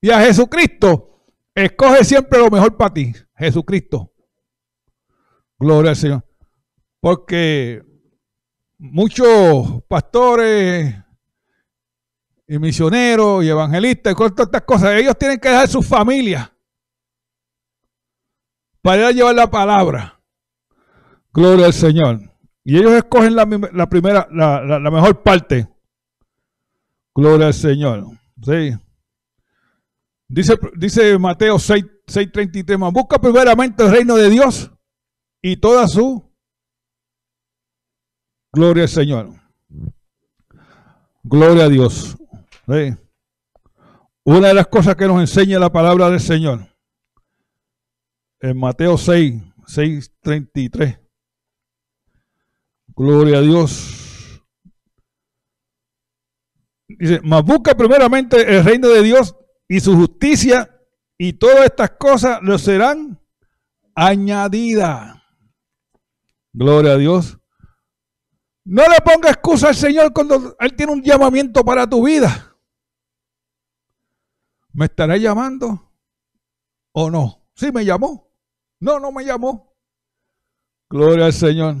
y 0.00 0.08
a 0.10 0.20
Jesucristo, 0.20 1.15
escoge 1.64 2.04
siempre 2.04 2.38
lo 2.38 2.50
mejor 2.50 2.76
para 2.76 2.94
ti, 2.94 3.12
Jesucristo. 3.36 4.12
Gloria 5.58 5.90
al 5.90 5.96
Señor. 5.96 6.24
Porque 7.00 7.82
muchos 8.78 9.82
pastores 9.88 10.94
y 12.46 12.58
misioneros 12.58 13.44
y 13.44 13.48
evangelistas 13.48 14.12
y 14.12 14.16
todas 14.16 14.32
estas 14.38 14.62
cosas, 14.62 14.94
ellos 14.94 15.16
tienen 15.18 15.38
que 15.38 15.48
dejar 15.48 15.66
sus 15.66 15.86
familias 15.86 16.52
para 18.82 19.08
a 19.08 19.10
llevar 19.10 19.34
la 19.34 19.50
palabra. 19.50 20.20
Gloria 21.32 21.66
al 21.66 21.72
Señor. 21.72 22.20
Y 22.62 22.78
ellos 22.78 22.92
escogen 22.92 23.34
la, 23.34 23.46
primera, 23.88 24.28
la, 24.30 24.90
mejor 24.90 25.22
parte. 25.22 25.68
Gloria 27.14 27.48
al 27.48 27.54
Señor. 27.54 28.06
Sí. 28.42 28.76
Dice, 30.28 30.54
dice 30.76 31.18
Mateo 31.18 31.58
6, 31.58 31.84
6:33, 32.06 32.92
busca 32.92 33.18
primeramente 33.18 33.84
el 33.84 33.92
reino 33.92 34.16
de 34.16 34.28
Dios 34.28 34.70
y 35.40 35.56
toda 35.56 35.86
su 35.86 36.32
gloria 38.52 38.84
al 38.84 38.88
Señor. 38.88 39.32
Gloria 41.22 41.64
a 41.64 41.68
Dios. 41.68 42.16
Una 44.24 44.48
de 44.48 44.54
las 44.54 44.66
cosas 44.66 44.96
que 44.96 45.06
nos 45.06 45.20
enseña 45.20 45.58
la 45.58 45.70
palabra 45.70 46.10
del 46.10 46.20
Señor 46.20 46.66
en 48.40 48.58
Mateo 48.58 48.98
6, 48.98 49.42
6:33. 49.66 50.98
Gloria 52.88 53.38
a 53.38 53.42
Dios. 53.42 54.42
Dice, 56.88 57.20
mas 57.22 57.44
busca 57.44 57.76
primeramente 57.76 58.56
el 58.56 58.64
reino 58.64 58.88
de 58.88 59.02
Dios 59.02 59.36
y 59.68 59.80
su 59.80 59.96
justicia 59.96 60.70
y 61.18 61.32
todas 61.34 61.64
estas 61.64 61.90
cosas 61.92 62.42
le 62.42 62.58
serán 62.58 63.20
añadidas. 63.94 65.16
Gloria 66.52 66.92
a 66.92 66.96
Dios. 66.96 67.38
No 68.64 68.82
le 68.82 68.96
ponga 69.04 69.30
excusa 69.30 69.68
al 69.68 69.76
Señor 69.76 70.12
cuando 70.12 70.56
Él 70.58 70.74
tiene 70.74 70.92
un 70.92 71.02
llamamiento 71.02 71.64
para 71.64 71.88
tu 71.88 72.04
vida. 72.04 72.56
¿Me 74.72 74.86
estará 74.86 75.16
llamando 75.16 75.92
o 76.92 77.10
no? 77.10 77.48
Sí, 77.54 77.70
me 77.72 77.84
llamó. 77.84 78.30
No, 78.80 79.00
no 79.00 79.12
me 79.12 79.24
llamó. 79.24 79.74
Gloria 80.90 81.26
al 81.26 81.32
Señor. 81.32 81.76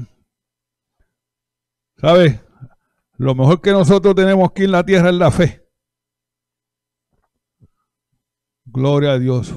¿Sabe? 1.98 2.40
Lo 3.18 3.34
mejor 3.34 3.60
que 3.60 3.72
nosotros 3.72 4.14
tenemos 4.14 4.48
aquí 4.48 4.64
en 4.64 4.72
la 4.72 4.84
tierra 4.84 5.10
es 5.10 5.14
la 5.16 5.30
fe. 5.30 5.65
Gloria 8.76 9.12
a 9.12 9.18
Dios. 9.18 9.54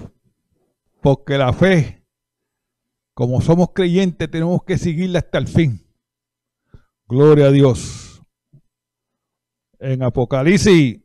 Porque 1.01 1.38
la 1.38 1.51
fe, 1.51 2.08
como 3.13 3.41
somos 3.41 3.73
creyentes, 3.73 4.32
tenemos 4.32 4.63
que 4.63 4.77
seguirla 4.77 5.19
hasta 5.19 5.39
el 5.39 5.49
fin. 5.49 5.86
Gloria 7.05 7.47
a 7.47 7.51
Dios. 7.51 8.21
En 9.77 10.03
Apocalipsis 10.03 11.01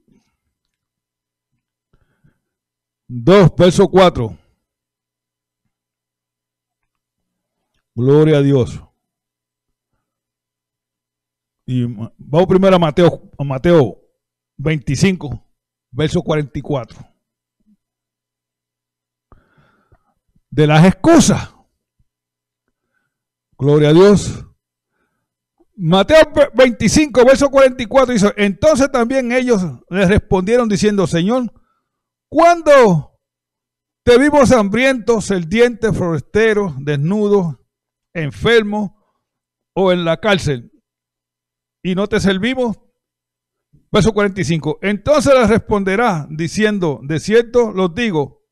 2, 3.09 3.57
verso 3.59 3.88
4. 3.88 4.38
Gloria 7.96 8.38
a 8.38 8.42
Dios. 8.42 8.81
Y 11.66 11.83
vamos 12.16 12.46
primero 12.46 12.77
a 12.77 12.79
Mateo, 12.79 13.29
a 13.37 13.42
Mateo 13.42 14.00
25, 14.59 15.44
verso 15.90 16.22
44. 16.22 17.13
De 20.54 20.68
las 20.68 20.84
excusas. 20.84 21.52
Gloria 23.58 23.88
a 23.88 23.92
Dios. 23.92 24.46
Mateo 25.74 26.30
25, 26.54 27.24
verso 27.24 27.50
44 27.50 28.12
dice, 28.12 28.32
entonces 28.36 28.88
también 28.92 29.32
ellos 29.32 29.60
le 29.90 30.06
respondieron 30.06 30.68
diciendo, 30.68 31.08
Señor, 31.08 31.52
¿cuándo 32.28 33.18
te 34.04 34.16
vimos 34.16 34.52
hambrientos, 34.52 35.32
diente 35.48 35.92
forasteros, 35.92 36.72
desnudos, 36.78 37.56
enfermos 38.12 38.92
o 39.74 39.90
en 39.90 40.04
la 40.04 40.18
cárcel 40.18 40.70
y 41.82 41.96
no 41.96 42.06
te 42.06 42.20
servimos? 42.20 42.78
Verso 43.90 44.12
45. 44.12 44.78
Entonces 44.82 45.34
le 45.34 45.48
responderá 45.48 46.28
diciendo, 46.30 47.00
de 47.02 47.18
cierto 47.18 47.72
los 47.72 47.92
digo, 47.92 48.43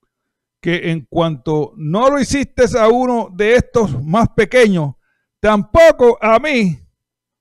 que 0.62 0.92
en 0.92 1.04
cuanto 1.06 1.72
no 1.76 2.08
lo 2.08 2.20
hiciste 2.20 2.64
a 2.78 2.86
uno 2.88 3.28
de 3.34 3.56
estos 3.56 4.00
más 4.00 4.28
pequeños, 4.28 4.94
tampoco 5.40 6.16
a 6.22 6.38
mí 6.38 6.78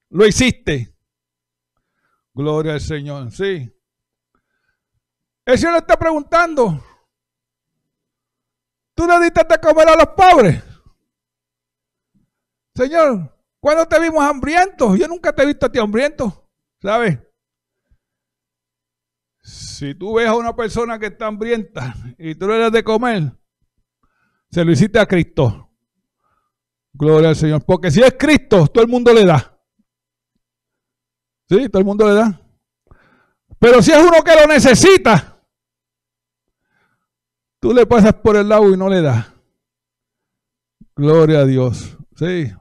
lo 0.10 0.26
hiciste. 0.26 0.92
Gloria 2.34 2.74
al 2.74 2.82
Señor, 2.82 3.32
sí. 3.32 3.72
El 5.46 5.58
Señor 5.58 5.76
está 5.78 6.00
preguntando, 6.00 6.84
¿tú 8.96 9.06
le 9.06 9.20
diste 9.20 9.46
comer 9.62 9.90
a 9.90 9.96
los 9.96 10.08
pobres? 10.08 10.64
Señor, 12.74 13.38
¿cuándo 13.60 13.88
te 13.88 14.00
vimos 14.00 14.24
hambrientos? 14.24 14.98
Yo 14.98 15.08
nunca 15.08 15.32
te 15.32 15.44
he 15.44 15.46
visto 15.46 15.68
a 15.68 15.72
ti 15.72 15.78
hambriento, 15.78 16.50
¿sabes? 16.82 17.20
Si 19.42 19.96
tú 19.96 20.16
ves 20.16 20.28
a 20.28 20.36
una 20.36 20.56
persona 20.56 21.00
que 21.00 21.08
está 21.08 21.28
hambrienta 21.28 21.96
y 22.18 22.36
tú 22.36 22.48
le 22.48 22.60
das 22.60 22.72
de 22.72 22.84
comer, 22.84 23.32
se 24.50 24.64
lo 24.64 24.72
hiciste 24.72 25.00
a 25.00 25.06
Cristo. 25.06 25.70
Gloria 26.94 27.30
al 27.30 27.36
Señor. 27.36 27.64
Porque 27.66 27.90
si 27.90 28.02
es 28.02 28.16
Cristo, 28.18 28.68
todo 28.68 28.84
el 28.84 28.90
mundo 28.90 29.14
le 29.14 29.26
da. 29.26 29.60
Sí, 31.50 31.70
todo 31.70 31.80
el 31.80 31.86
mundo 31.86 32.08
le 32.08 32.14
da. 32.14 32.42
Pero 33.60 33.82
si 33.82 33.92
es 33.92 33.98
uno 33.98 34.24
que 34.24 34.36
lo 34.36 34.48
necesita, 34.48 35.42
tú 37.60 37.74
le 37.74 37.86
pasas 37.86 38.14
por 38.14 38.36
el 38.36 38.50
lado 38.50 38.70
y 38.74 38.78
no 38.78 38.90
le 38.90 39.02
das. 39.02 39.32
Gloria 40.96 41.40
a 41.40 41.46
Dios. 41.46 41.98
Sí. 42.16 42.52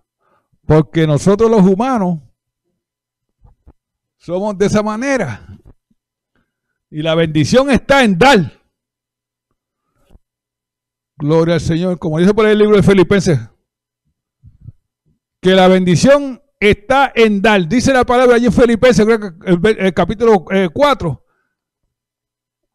Porque 0.66 1.06
nosotros 1.06 1.50
los 1.50 1.62
humanos 1.62 2.20
somos 4.16 4.56
de 4.56 4.66
esa 4.66 4.82
manera. 4.82 5.46
Y 6.90 7.02
la 7.02 7.14
bendición 7.14 7.70
está 7.70 8.02
en 8.02 8.18
dar. 8.18 8.60
Gloria 11.16 11.54
al 11.54 11.60
Señor. 11.60 11.98
Como 11.98 12.18
dice 12.18 12.34
por 12.34 12.46
el 12.46 12.58
libro 12.58 12.76
de 12.76 12.82
Filipenses. 12.82 13.38
Que 15.40 15.54
la 15.54 15.68
bendición 15.68 16.42
está 16.58 17.12
en 17.14 17.40
dar. 17.40 17.68
Dice 17.68 17.92
la 17.92 18.04
palabra 18.04 18.36
allí 18.36 18.46
en 18.46 18.52
Filipenses, 18.52 19.06
el, 19.06 19.94
capítulo 19.94 20.44
4. 20.72 21.24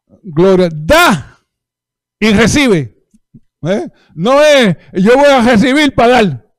Eh, 0.08 0.18
Gloria. 0.22 0.68
Da 0.72 1.38
y 2.18 2.32
recibe. 2.32 2.96
¿Eh? 3.62 3.88
No 4.14 4.42
es 4.42 4.76
yo 4.94 5.16
voy 5.16 5.26
a 5.26 5.42
recibir 5.42 5.94
para 5.94 6.12
dar. 6.12 6.54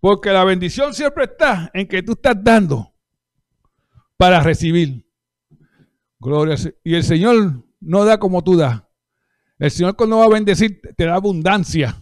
Porque 0.00 0.30
la 0.30 0.44
bendición 0.44 0.94
siempre 0.94 1.24
está 1.24 1.70
en 1.74 1.86
que 1.86 2.02
tú 2.02 2.12
estás 2.12 2.36
dando 2.42 2.94
para 4.16 4.40
recibir. 4.40 5.11
Gloria. 6.22 6.56
Y 6.84 6.94
el 6.94 7.02
Señor 7.02 7.64
no 7.80 8.04
da 8.04 8.18
como 8.18 8.44
tú 8.44 8.56
das. 8.56 8.80
El 9.58 9.70
Señor 9.70 9.96
cuando 9.96 10.18
va 10.18 10.26
a 10.26 10.28
bendecir 10.28 10.80
te 10.96 11.04
da 11.04 11.16
abundancia. 11.16 12.00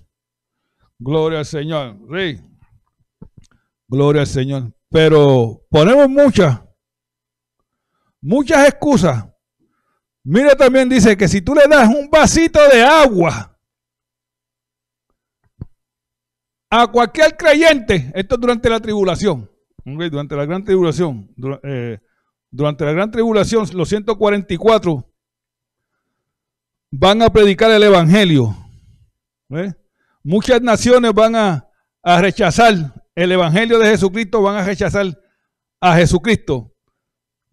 Gloria 0.98 1.38
al 1.38 1.46
Señor. 1.46 1.96
Sí. 2.14 2.38
Gloria 3.88 4.20
al 4.20 4.26
Señor. 4.26 4.74
Pero 4.90 5.62
ponemos 5.70 6.08
muchas, 6.08 6.60
muchas 8.20 8.68
excusas. 8.68 9.24
Mira 10.22 10.54
también 10.54 10.88
dice 10.88 11.16
que 11.16 11.26
si 11.26 11.40
tú 11.40 11.54
le 11.54 11.66
das 11.66 11.88
un 11.88 12.10
vasito 12.10 12.60
de 12.68 12.82
agua 12.82 13.58
a 16.68 16.86
cualquier 16.88 17.36
creyente, 17.38 18.12
esto 18.14 18.36
durante 18.36 18.68
la 18.68 18.80
tribulación, 18.80 19.50
durante 19.84 20.36
la 20.36 20.44
gran 20.44 20.62
tribulación, 20.62 21.34
eh, 21.62 21.98
durante 22.50 22.84
la 22.84 22.92
gran 22.92 23.10
tribulación, 23.10 23.66
los 23.74 23.88
144 23.88 25.06
van 26.90 27.22
a 27.22 27.30
predicar 27.30 27.70
el 27.70 27.82
Evangelio. 27.82 28.56
Muchas 30.22 30.60
naciones 30.60 31.12
van 31.12 31.36
a, 31.36 31.68
a 32.02 32.20
rechazar 32.20 32.74
el 33.14 33.32
Evangelio 33.32 33.78
de 33.78 33.90
Jesucristo, 33.90 34.42
van 34.42 34.56
a 34.56 34.64
rechazar 34.64 35.06
a 35.80 35.96
Jesucristo, 35.96 36.74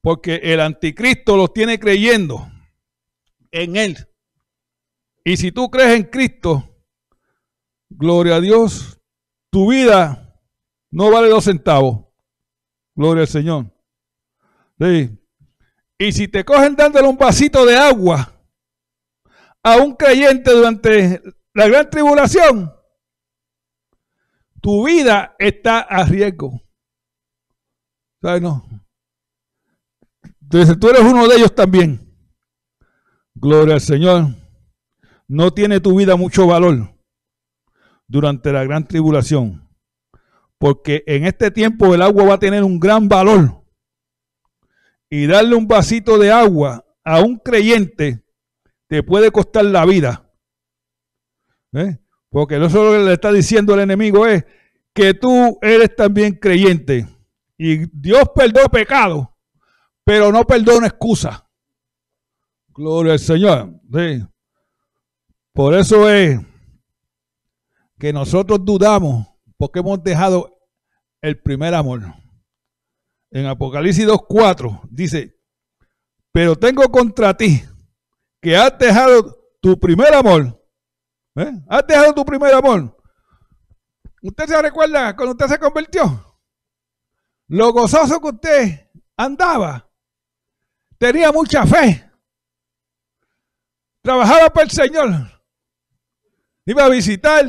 porque 0.02 0.36
el 0.36 0.60
anticristo 0.60 1.38
los 1.38 1.54
tiene 1.54 1.80
creyendo 1.80 2.48
en 3.52 3.76
Él. 3.76 3.98
Y 5.24 5.38
si 5.38 5.52
tú 5.52 5.70
crees 5.70 5.96
en 5.96 6.04
Cristo, 6.04 6.78
gloria 7.90 8.36
a 8.36 8.42
Dios, 8.42 9.00
tu 9.50 9.72
vida 9.72 10.42
no 10.92 11.12
vale 11.12 11.30
dos 11.30 11.44
centavos. 11.44 12.06
Gloria 12.96 13.22
al 13.22 13.28
Señor. 13.28 13.77
Y 14.80 16.12
si 16.12 16.28
te 16.28 16.46
cogen 16.46 16.76
dándole 16.76 17.08
un 17.08 17.18
vasito 17.18 17.66
de 17.66 17.76
agua 17.76 18.34
a 19.64 19.78
un 19.78 19.96
creyente 19.96 20.52
durante 20.52 21.22
la 21.54 21.68
gran 21.68 21.90
tribulación, 21.90 22.72
tu 24.62 24.86
vida 24.86 25.36
está 25.40 25.80
a 25.80 26.04
riesgo. 26.06 26.62
¿Sabes? 28.22 28.42
No. 28.42 28.68
Entonces 30.42 30.80
tú 30.80 30.90
eres 30.90 31.02
uno 31.02 31.28
de 31.28 31.36
ellos 31.36 31.54
también. 31.54 32.16
Gloria 33.36 33.76
al 33.76 33.82
Señor. 33.82 34.28
No 35.28 35.52
tiene 35.54 35.80
tu 35.80 35.98
vida 35.98 36.16
mucho 36.16 36.48
valor 36.48 36.94
durante 38.08 38.52
la 38.52 38.64
gran 38.64 38.88
tribulación. 38.88 39.68
porque 40.60 41.04
en 41.06 41.26
este 41.26 41.52
tiempo 41.52 41.94
el 41.94 42.02
agua 42.02 42.24
va 42.24 42.34
a 42.36 42.40
tener 42.40 42.64
un 42.64 42.80
gran 42.80 43.08
valor. 43.08 43.57
Y 45.10 45.28
darle 45.28 45.56
un 45.56 45.68
vasito 45.68 46.18
de 46.18 46.32
agua 46.32 46.86
a 47.04 47.22
un 47.22 47.38
creyente 47.38 48.24
te 48.88 49.04
puede 49.04 49.32
costar 49.32 49.66
la 49.66 49.86
vida. 49.86 50.30
¿Eh? 51.74 51.98
Porque 52.30 52.58
eso 52.58 52.84
lo 52.84 52.92
que 52.92 53.06
le 53.06 53.14
está 53.14 53.32
diciendo 53.32 53.74
el 53.74 53.82
enemigo 53.82 54.26
es 54.26 54.46
que 54.94 55.14
tú 55.14 55.58
eres 55.62 55.96
también 55.96 56.34
creyente. 56.34 57.08
Y 57.58 57.86
Dios 57.92 58.24
perdona 58.36 58.68
pecado, 58.68 59.36
pero 60.04 60.32
no 60.32 60.46
perdona 60.46 60.88
excusa. 60.88 61.50
Gloria 62.70 63.14
al 63.14 63.20
Señor. 63.20 63.80
Por 65.54 65.74
eso 65.74 66.10
es 66.10 66.40
que 67.98 68.14
nosotros 68.14 68.64
dudamos 68.64 69.28
porque 69.58 69.80
hemos 69.80 70.04
dejado 70.04 70.56
el 71.22 71.40
primer 71.42 71.74
amor. 71.74 72.04
En 73.32 73.46
Apocalipsis 73.46 74.08
2.4 74.08 74.82
dice, 74.90 75.38
pero 76.32 76.56
tengo 76.56 76.90
contra 76.90 77.36
ti 77.36 77.64
que 78.42 78.56
has 78.56 78.78
dejado 78.78 79.38
tu 79.62 79.80
primer 79.80 80.14
amor. 80.14 80.64
¿Eh? 81.36 81.52
Has 81.68 81.86
dejado 81.86 82.14
tu 82.14 82.26
primer 82.26 82.54
amor. 82.54 82.96
¿Usted 84.22 84.46
se 84.46 84.62
recuerda 84.62 85.16
cuando 85.16 85.32
usted 85.34 85.48
se 85.48 85.60
convirtió? 85.60 86.40
Lo 87.48 87.72
gozoso 87.72 88.20
que 88.20 88.28
usted 88.28 88.90
andaba. 89.16 89.90
Tenía 90.98 91.32
mucha 91.32 91.66
fe. 91.66 92.10
Trabajaba 94.02 94.50
para 94.50 94.64
el 94.64 94.72
Señor. 94.72 95.10
Iba 96.66 96.86
a 96.86 96.90
visitar, 96.90 97.46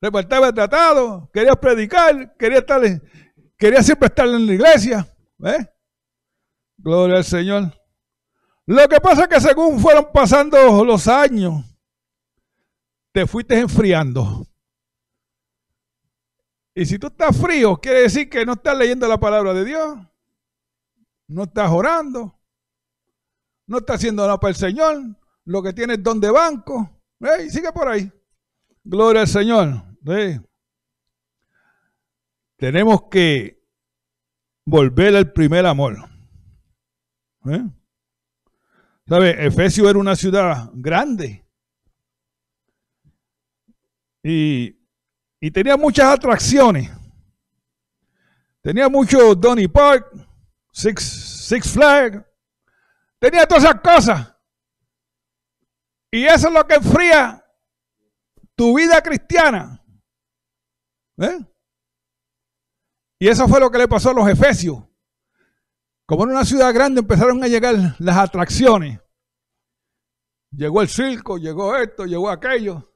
repartaba 0.00 0.48
el 0.48 0.54
tratado, 0.54 1.30
quería 1.32 1.54
predicar, 1.54 2.36
quería 2.36 2.58
estar, 2.58 2.82
quería 3.58 3.82
siempre 3.82 4.06
estar 4.06 4.26
en 4.26 4.46
la 4.46 4.54
iglesia. 4.54 5.06
¿eh? 5.44 5.68
Gloria 6.78 7.16
al 7.16 7.24
Señor. 7.24 7.74
Lo 8.66 8.88
que 8.88 9.00
pasa 9.00 9.22
es 9.22 9.28
que 9.28 9.40
según 9.40 9.80
fueron 9.80 10.08
pasando 10.12 10.84
los 10.84 11.08
años, 11.08 11.64
te 13.12 13.26
fuiste 13.26 13.58
enfriando. 13.58 14.46
Y 16.74 16.86
si 16.86 16.98
tú 16.98 17.08
estás 17.08 17.36
frío, 17.36 17.76
quiere 17.78 18.02
decir 18.02 18.30
que 18.30 18.46
no 18.46 18.52
estás 18.52 18.76
leyendo 18.78 19.08
la 19.08 19.18
palabra 19.18 19.52
de 19.52 19.64
Dios, 19.64 19.98
no 21.26 21.44
estás 21.44 21.70
orando, 21.70 22.38
no 23.66 23.78
estás 23.78 23.96
haciendo 23.96 24.22
nada 24.22 24.38
para 24.38 24.50
el 24.50 24.56
Señor, 24.56 25.02
lo 25.44 25.62
que 25.62 25.72
tienes 25.72 26.02
don 26.02 26.20
de 26.20 26.30
banco, 26.30 27.02
y 27.42 27.50
sigue 27.50 27.72
por 27.72 27.88
ahí. 27.88 28.12
Gloria 28.84 29.22
al 29.22 29.28
Señor. 29.28 29.82
Tenemos 32.58 33.02
que 33.08 33.64
volver 34.66 35.14
al 35.14 35.32
primer 35.32 35.64
amor. 35.64 35.96
¿Eh? 37.46 37.64
¿Sabe? 39.08 39.46
Efesio 39.46 39.88
era 39.88 39.98
una 39.98 40.16
ciudad 40.16 40.68
grande. 40.74 41.46
Y, 44.24 44.76
tenía 45.52 45.76
muchas 45.76 46.06
atracciones. 46.06 46.90
Tenía 48.60 48.88
mucho 48.88 49.36
Donny 49.36 49.68
Park, 49.68 50.12
Six, 50.72 51.00
Six 51.48 51.72
Flags. 51.72 52.22
Tenía 53.20 53.46
todas 53.46 53.64
esas 53.64 53.80
cosas. 53.80 54.34
Y 56.10 56.24
eso 56.24 56.48
es 56.48 56.54
lo 56.54 56.66
que 56.66 56.74
enfría 56.74 57.42
tu 58.56 58.76
vida 58.76 59.00
cristiana. 59.00 59.80
¿Eh? 61.18 61.38
Y 63.18 63.28
eso 63.28 63.48
fue 63.48 63.60
lo 63.60 63.70
que 63.70 63.78
le 63.78 63.88
pasó 63.88 64.10
a 64.10 64.14
los 64.14 64.28
efesios. 64.28 64.82
Como 66.06 66.24
en 66.24 66.30
una 66.30 66.44
ciudad 66.44 66.72
grande 66.72 67.00
empezaron 67.00 67.42
a 67.42 67.48
llegar 67.48 67.96
las 67.98 68.16
atracciones. 68.16 69.00
Llegó 70.50 70.80
el 70.80 70.88
circo, 70.88 71.36
llegó 71.36 71.76
esto, 71.76 72.06
llegó 72.06 72.30
aquello. 72.30 72.90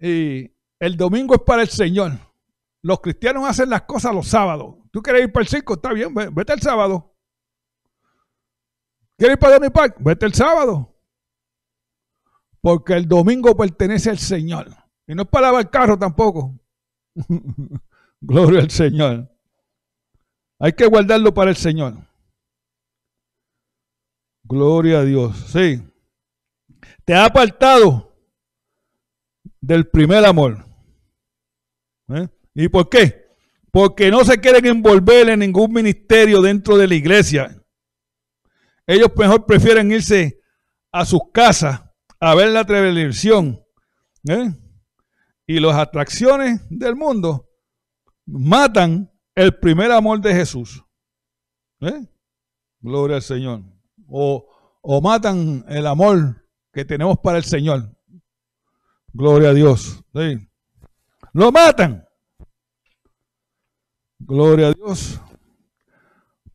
Y 0.00 0.50
el 0.80 0.96
domingo 0.96 1.34
es 1.34 1.42
para 1.42 1.62
el 1.62 1.68
Señor. 1.68 2.12
Los 2.82 3.00
cristianos 3.00 3.48
hacen 3.48 3.70
las 3.70 3.82
cosas 3.82 4.14
los 4.14 4.26
sábados. 4.26 4.76
¿Tú 4.90 5.02
quieres 5.02 5.22
ir 5.24 5.32
para 5.32 5.42
el 5.42 5.48
circo? 5.48 5.74
Está 5.74 5.92
bien, 5.92 6.12
vete 6.14 6.52
el 6.52 6.60
sábado. 6.60 7.14
¿Quieres 9.16 9.34
ir 9.34 9.38
para 9.38 9.60
mi 9.60 9.68
Park? 9.70 9.96
Vete 10.00 10.26
el 10.26 10.34
sábado. 10.34 10.96
Porque 12.60 12.94
el 12.94 13.06
domingo 13.06 13.56
pertenece 13.56 14.10
al 14.10 14.18
Señor. 14.18 14.68
Y 15.06 15.14
no 15.14 15.22
es 15.22 15.28
para 15.28 15.48
lavar 15.48 15.60
el 15.62 15.70
carro 15.70 15.98
tampoco. 15.98 16.58
Gloria 18.20 18.60
al 18.60 18.70
Señor. 18.70 19.30
Hay 20.58 20.72
que 20.72 20.86
guardarlo 20.86 21.32
para 21.32 21.50
el 21.50 21.56
Señor. 21.56 21.94
Gloria 24.42 25.00
a 25.00 25.04
Dios. 25.04 25.36
Sí. 25.52 25.82
Te 27.04 27.14
ha 27.14 27.26
apartado 27.26 28.16
del 29.60 29.88
primer 29.88 30.24
amor. 30.24 30.66
¿Eh? 32.08 32.28
¿Y 32.54 32.68
por 32.68 32.88
qué? 32.88 33.26
Porque 33.70 34.10
no 34.10 34.24
se 34.24 34.40
quieren 34.40 34.66
envolver 34.66 35.28
en 35.28 35.40
ningún 35.40 35.72
ministerio 35.72 36.40
dentro 36.40 36.76
de 36.76 36.88
la 36.88 36.94
iglesia. 36.94 37.62
Ellos 38.86 39.10
mejor 39.16 39.46
prefieren 39.46 39.92
irse 39.92 40.40
a 40.90 41.04
sus 41.04 41.20
casas 41.32 41.82
a 42.18 42.34
ver 42.34 42.48
la 42.48 42.64
televisión. 42.64 43.62
¿eh? 44.26 44.50
Y 45.46 45.60
las 45.60 45.76
atracciones 45.76 46.62
del 46.70 46.96
mundo 46.96 47.47
matan 48.28 49.10
el 49.34 49.56
primer 49.58 49.90
amor 49.90 50.20
de 50.20 50.34
Jesús. 50.34 50.84
¿Eh? 51.80 52.06
Gloria 52.80 53.16
al 53.16 53.22
Señor. 53.22 53.62
O, 54.06 54.46
o 54.82 55.00
matan 55.00 55.64
el 55.68 55.86
amor 55.86 56.44
que 56.72 56.84
tenemos 56.84 57.18
para 57.18 57.38
el 57.38 57.44
Señor. 57.44 57.96
Gloria 59.12 59.50
a 59.50 59.54
Dios. 59.54 60.04
Lo 61.32 61.50
matan. 61.50 62.06
Gloria 64.18 64.68
a 64.68 64.72
Dios. 64.72 65.20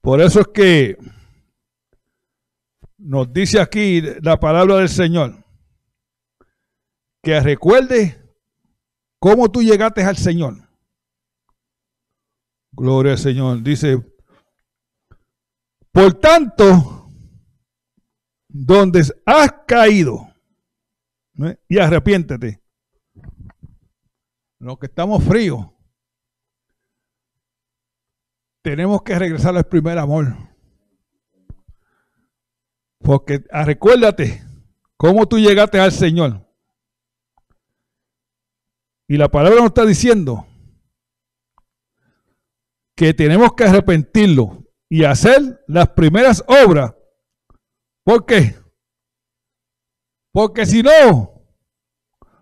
Por 0.01 0.21
eso 0.21 0.41
es 0.41 0.47
que 0.47 0.97
nos 2.97 3.31
dice 3.33 3.59
aquí 3.59 4.01
la 4.21 4.39
palabra 4.39 4.77
del 4.77 4.89
Señor. 4.89 5.43
Que 7.21 7.39
recuerde 7.39 8.21
cómo 9.17 9.49
tú 9.49 9.63
llegaste 9.63 10.03
al 10.03 10.17
Señor. 10.17 10.62
Gloria 12.75 13.13
al 13.13 13.17
Señor. 13.17 13.61
Dice, 13.61 14.03
por 15.91 16.13
tanto, 16.15 17.07
donde 18.47 19.05
has 19.25 19.51
caído, 19.67 20.27
y 21.67 21.79
arrepiéntete. 21.79 22.61
Los 24.59 24.77
que 24.79 24.85
estamos 24.85 25.23
fríos, 25.23 25.67
tenemos 28.63 29.01
que 29.03 29.19
regresar 29.19 29.55
al 29.57 29.65
primer 29.65 29.97
amor. 29.97 30.35
Porque 32.99 33.43
ah, 33.51 33.65
recuérdate 33.65 34.41
cómo 34.95 35.27
tú 35.27 35.37
llegaste 35.37 35.79
al 35.79 35.91
Señor. 35.91 36.47
Y 39.07 39.17
la 39.17 39.29
palabra 39.29 39.57
nos 39.57 39.67
está 39.67 39.85
diciendo 39.85 40.47
que 42.95 43.13
tenemos 43.13 43.53
que 43.53 43.63
arrepentirlo 43.65 44.63
y 44.89 45.03
hacer 45.03 45.63
las 45.67 45.89
primeras 45.89 46.43
obras. 46.47 46.93
¿Por 48.03 48.25
qué? 48.25 48.55
Porque 50.31 50.65
si 50.65 50.83
no, 50.83 51.45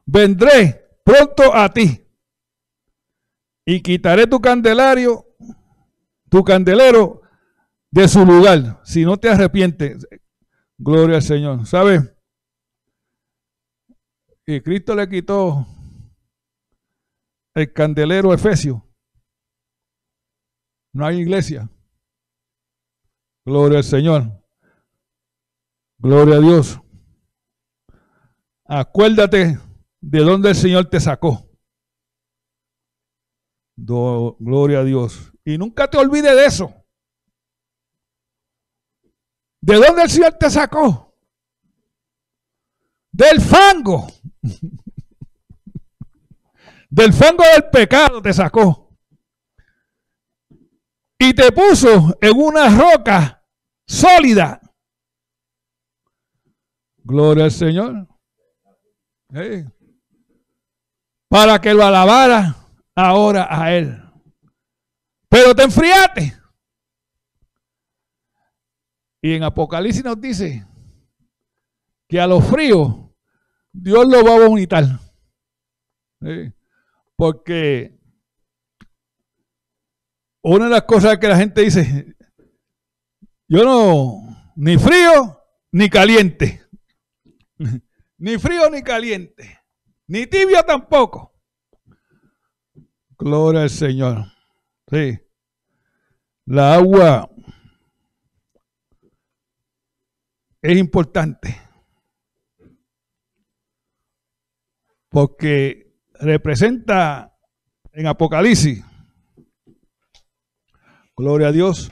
vendré 0.06 1.00
pronto 1.04 1.54
a 1.54 1.70
ti 1.70 2.06
y 3.66 3.82
quitaré 3.82 4.28
tu 4.28 4.40
candelario, 4.40 5.26
tu 6.30 6.44
candelero 6.44 7.22
de 7.92 8.08
su 8.08 8.26
lugar, 8.26 8.82
si 8.84 9.06
no 9.06 9.18
te 9.18 9.30
arrepientes. 9.30 10.08
Gloria 10.78 11.18
al 11.18 11.24
Señor. 11.24 11.66
¿Sabes? 11.66 12.02
Y 14.48 14.62
Cristo 14.62 14.96
le 14.96 15.08
quitó 15.08 15.68
el 17.54 17.72
candelero 17.72 18.34
Efesio 18.34 18.91
no 20.94 21.06
hay 21.06 21.20
iglesia. 21.20 21.70
Gloria 23.46 23.80
al 23.80 23.84
Señor. 23.84 24.44
Gloria 25.98 26.38
a 26.38 26.40
Dios. 26.40 26.80
Acuérdate 28.66 29.60
de 30.00 30.20
dónde 30.20 30.50
el 30.50 30.56
Señor 30.56 30.90
te 30.90 31.00
sacó. 31.00 31.48
gloria 33.76 34.80
a 34.80 34.84
Dios. 34.84 35.32
Y 35.44 35.58
nunca 35.58 35.90
te 35.90 35.98
olvides 35.98 36.36
de 36.36 36.46
eso. 36.46 36.74
¿De 39.62 39.76
dónde 39.76 40.04
el 40.04 40.10
Señor 40.10 40.34
te 40.34 40.50
sacó? 40.50 41.16
Del 43.12 43.42
fango. 43.42 44.08
Del 46.90 47.14
fango 47.14 47.44
del 47.54 47.70
pecado 47.70 48.22
te 48.22 48.34
sacó. 48.34 48.91
Y 51.24 51.36
te 51.36 51.52
puso 51.52 52.18
en 52.20 52.36
una 52.36 52.68
roca 52.76 53.46
sólida. 53.86 54.60
Gloria 57.04 57.44
al 57.44 57.52
Señor. 57.52 58.08
Para 61.30 61.62
que 61.62 61.76
lo 61.76 61.86
alabara 61.86 62.56
ahora 62.96 63.48
a 63.52 63.72
Él. 63.72 64.02
Pero 65.30 65.54
te 65.54 65.62
enfriaste. 65.62 66.36
Y 69.22 69.36
en 69.36 69.44
Apocalipsis 69.44 70.04
nos 70.04 70.20
dice 70.20 70.66
que 72.08 72.20
a 72.20 72.26
los 72.26 72.44
fríos 72.46 72.96
Dios 73.72 74.08
lo 74.08 74.26
va 74.26 74.38
a 74.38 74.48
vomitar. 74.48 74.86
Porque 77.16 78.01
una 80.42 80.66
de 80.66 80.72
las 80.72 80.84
cosas 80.84 81.18
que 81.18 81.28
la 81.28 81.38
gente 81.38 81.62
dice, 81.62 82.16
yo 83.48 83.64
no, 83.64 84.54
ni 84.56 84.78
frío 84.78 85.40
ni 85.72 85.90
caliente. 85.90 86.66
ni 88.18 88.38
frío 88.38 88.70
ni 88.70 88.82
caliente. 88.82 89.60
Ni 90.08 90.28
tibio 90.28 90.64
tampoco. 90.64 91.34
Gloria 93.18 93.62
al 93.64 93.70
Señor. 93.70 94.26
Sí. 94.90 95.20
La 96.46 96.76
agua 96.76 97.30
es 100.62 100.78
importante. 100.78 101.62
Porque 105.10 105.94
representa 106.14 107.38
en 107.92 108.08
Apocalipsis, 108.08 108.84
gloria 111.22 111.50
a 111.50 111.52
Dios, 111.52 111.92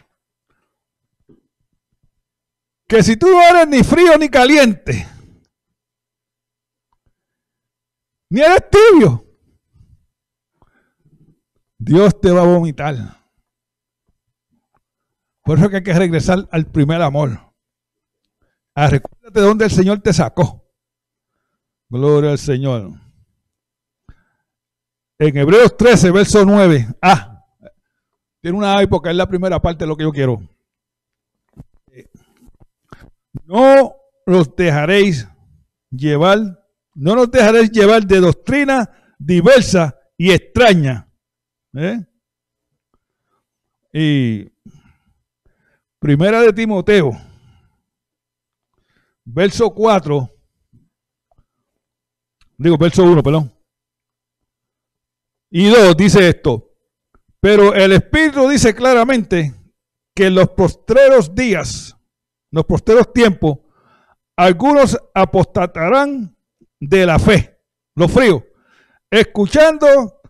que 2.88 3.04
si 3.04 3.16
tú 3.16 3.28
no 3.28 3.42
eres 3.42 3.68
ni 3.68 3.84
frío 3.84 4.18
ni 4.18 4.28
caliente, 4.28 5.08
ni 8.32 8.42
eres 8.42 8.64
tibio, 8.70 9.24
Dios 11.78 12.20
te 12.20 12.32
va 12.32 12.42
a 12.42 12.48
vomitar. 12.48 12.96
Por 15.44 15.60
eso 15.60 15.70
que 15.70 15.78
hay 15.78 15.84
que 15.84 15.94
regresar 15.94 16.48
al 16.52 16.66
primer 16.66 17.02
amor. 17.02 17.54
A 18.76 18.88
recuérdate 18.88 19.40
de 19.40 19.46
dónde 19.46 19.66
el 19.66 19.72
Señor 19.72 20.00
te 20.00 20.14
sacó. 20.14 20.68
Gloria 21.88 22.32
al 22.32 22.38
Señor. 22.40 22.94
En 25.20 25.38
Hebreos 25.38 25.76
13, 25.78 26.12
verso 26.12 26.46
9. 26.46 26.88
Ah, 27.02 27.39
tiene 28.42 28.58
una 28.58 28.78
A 28.78 28.88
porque 28.88 29.10
es 29.10 29.16
la 29.16 29.28
primera 29.28 29.62
parte 29.62 29.84
de 29.84 29.88
lo 29.88 29.98
que 29.98 30.04
yo 30.04 30.12
quiero. 30.12 30.42
No 33.46 33.96
los 34.26 34.56
dejaréis 34.56 35.28
llevar, 35.90 36.38
no 36.94 37.16
los 37.16 37.32
dejaréis 37.32 37.72
llevar 37.72 38.06
de 38.06 38.20
doctrina 38.20 38.90
diversa 39.18 40.00
y 40.18 40.32
extraña. 40.32 41.12
¿eh? 41.74 42.06
Y 43.92 44.52
primera 46.00 46.42
de 46.42 46.54
Timoteo, 46.54 47.12
verso 49.26 49.70
4, 49.72 50.30
digo 52.58 52.78
verso 52.78 53.04
1, 53.04 53.24
perdón. 53.24 53.54
Y 55.50 55.68
2 55.68 55.98
dice 55.98 56.30
esto, 56.30 56.69
pero 57.42 57.74
el 57.74 57.94
Espíritu 57.94 58.48
dice 58.50 58.76
claramente 58.76 59.54
que 60.14 60.28
en 60.28 60.36
los 60.36 60.50
postreros 60.50 61.34
días, 61.34 61.96
los 62.52 62.66
postreros 62.66 63.14
tiempos, 63.14 63.60
algunos 64.36 64.98
apostatarán 65.14 66.36
de 66.80 67.06
la 67.06 67.20
fe, 67.20 67.60
los 67.96 68.12
fríos, 68.12 68.44
escuchando 69.10 70.22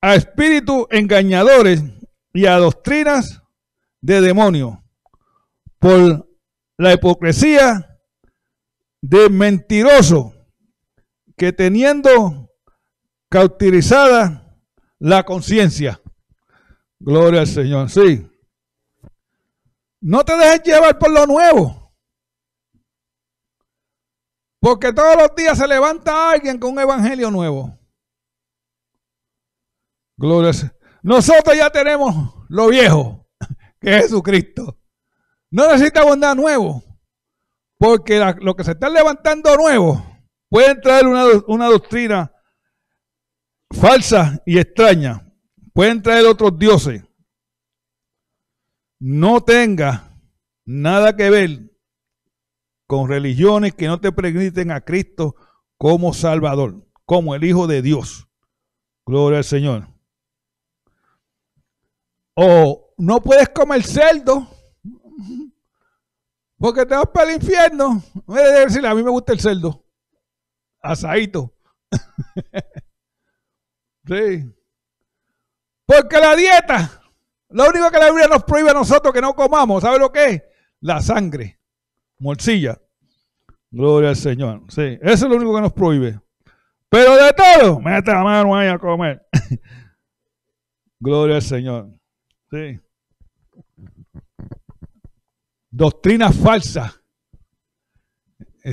a 0.00 0.14
espíritus 0.14 0.86
engañadores 0.90 1.82
y 2.32 2.46
a 2.46 2.56
doctrinas 2.56 3.42
de 4.00 4.20
demonios 4.20 4.78
por 5.78 6.28
la 6.76 6.92
hipocresía 6.92 8.00
de 9.00 9.30
mentiroso 9.30 10.34
que 11.36 11.52
teniendo 11.52 12.50
cauterizada 13.28 14.58
la 14.98 15.24
conciencia. 15.24 16.01
Gloria 17.04 17.40
al 17.40 17.48
Señor, 17.48 17.90
sí. 17.90 18.24
No 20.00 20.24
te 20.24 20.36
dejes 20.36 20.62
llevar 20.62 20.98
por 21.00 21.10
lo 21.10 21.26
nuevo. 21.26 21.92
Porque 24.60 24.92
todos 24.92 25.16
los 25.16 25.34
días 25.34 25.58
se 25.58 25.66
levanta 25.66 26.30
alguien 26.30 26.60
con 26.60 26.72
un 26.72 26.78
evangelio 26.78 27.28
nuevo. 27.32 27.76
Gloria 30.16 30.50
al 30.50 30.54
Señor. 30.54 30.76
Nosotros 31.02 31.56
ya 31.56 31.70
tenemos 31.70 32.14
lo 32.48 32.68
viejo, 32.68 33.28
que 33.80 33.96
es 33.96 34.02
Jesucristo. 34.02 34.78
No 35.50 35.66
necesitamos 35.66 36.16
nada 36.16 36.36
nuevo. 36.36 36.84
Porque 37.78 38.20
lo 38.40 38.54
que 38.54 38.62
se 38.62 38.72
está 38.72 38.88
levantando 38.88 39.56
nuevo 39.56 40.06
puede 40.48 40.76
traer 40.76 41.08
una, 41.08 41.24
una 41.48 41.66
doctrina 41.66 42.32
falsa 43.72 44.40
y 44.46 44.60
extraña. 44.60 45.31
Pueden 45.72 46.02
traer 46.02 46.26
otros 46.26 46.58
dioses. 46.58 47.02
No 48.98 49.42
tenga 49.42 50.20
nada 50.64 51.16
que 51.16 51.30
ver 51.30 51.70
con 52.86 53.08
religiones 53.08 53.74
que 53.74 53.86
no 53.86 54.00
te 54.00 54.12
permiten 54.12 54.70
a 54.70 54.82
Cristo 54.82 55.34
como 55.78 56.12
Salvador, 56.12 56.86
como 57.04 57.34
el 57.34 57.44
Hijo 57.44 57.66
de 57.66 57.82
Dios. 57.82 58.28
Gloria 59.06 59.38
al 59.38 59.44
Señor. 59.44 59.88
O 62.34 62.94
no 62.98 63.22
puedes 63.22 63.48
comer 63.48 63.82
cerdo 63.82 64.48
porque 66.62 66.86
te 66.86 66.94
vas 66.94 67.08
para 67.12 67.28
el 67.28 67.42
infierno. 67.42 68.00
decirle, 68.28 68.86
a 68.86 68.94
mí 68.94 69.02
me 69.02 69.10
gusta 69.10 69.32
el 69.32 69.40
cerdo. 69.40 69.84
Asadito. 70.80 71.52
sí. 74.06 74.54
Porque 75.86 76.18
la 76.18 76.36
dieta, 76.36 77.02
lo 77.50 77.68
único 77.68 77.90
que 77.90 77.98
la 77.98 78.06
Biblia 78.10 78.28
nos 78.28 78.44
prohíbe 78.44 78.70
a 78.70 78.74
nosotros 78.74 79.12
que 79.12 79.20
no 79.20 79.34
comamos, 79.34 79.82
¿sabe 79.82 79.98
lo 79.98 80.10
que 80.10 80.24
es? 80.24 80.42
La 80.80 81.00
sangre, 81.00 81.60
morcilla. 82.18 82.80
Gloria 83.70 84.10
al 84.10 84.16
Señor. 84.16 84.62
Sí, 84.68 84.98
eso 85.00 85.24
es 85.24 85.30
lo 85.30 85.36
único 85.36 85.54
que 85.54 85.60
nos 85.62 85.72
prohíbe. 85.72 86.20
Pero 86.88 87.16
de 87.16 87.32
todo, 87.32 87.80
mete 87.80 88.12
la 88.12 88.22
mano 88.22 88.54
ahí 88.54 88.68
a 88.68 88.78
comer. 88.78 89.26
Gloria 91.00 91.36
al 91.36 91.42
Señor. 91.42 91.88
Sí. 92.50 92.78
Doctrina 95.70 96.30
falsa. 96.30 96.94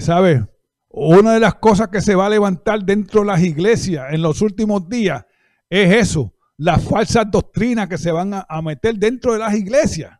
¿Sabe? 0.01 0.45
Una 0.89 1.33
de 1.33 1.39
las 1.39 1.55
cosas 1.55 1.87
que 1.87 2.01
se 2.01 2.13
va 2.13 2.25
a 2.25 2.29
levantar 2.29 2.83
dentro 2.83 3.21
de 3.21 3.27
las 3.27 3.41
iglesias 3.41 4.07
en 4.11 4.21
los 4.21 4.41
últimos 4.41 4.89
días 4.89 5.25
es 5.69 5.95
eso, 5.95 6.33
las 6.59 6.83
falsas 6.83 7.29
doctrinas 7.31 7.87
que 7.87 7.97
se 7.97 8.11
van 8.11 8.33
a, 8.33 8.61
meter 8.61 8.95
dentro 8.95 9.33
de 9.33 9.39
las 9.39 9.55
iglesias. 9.55 10.19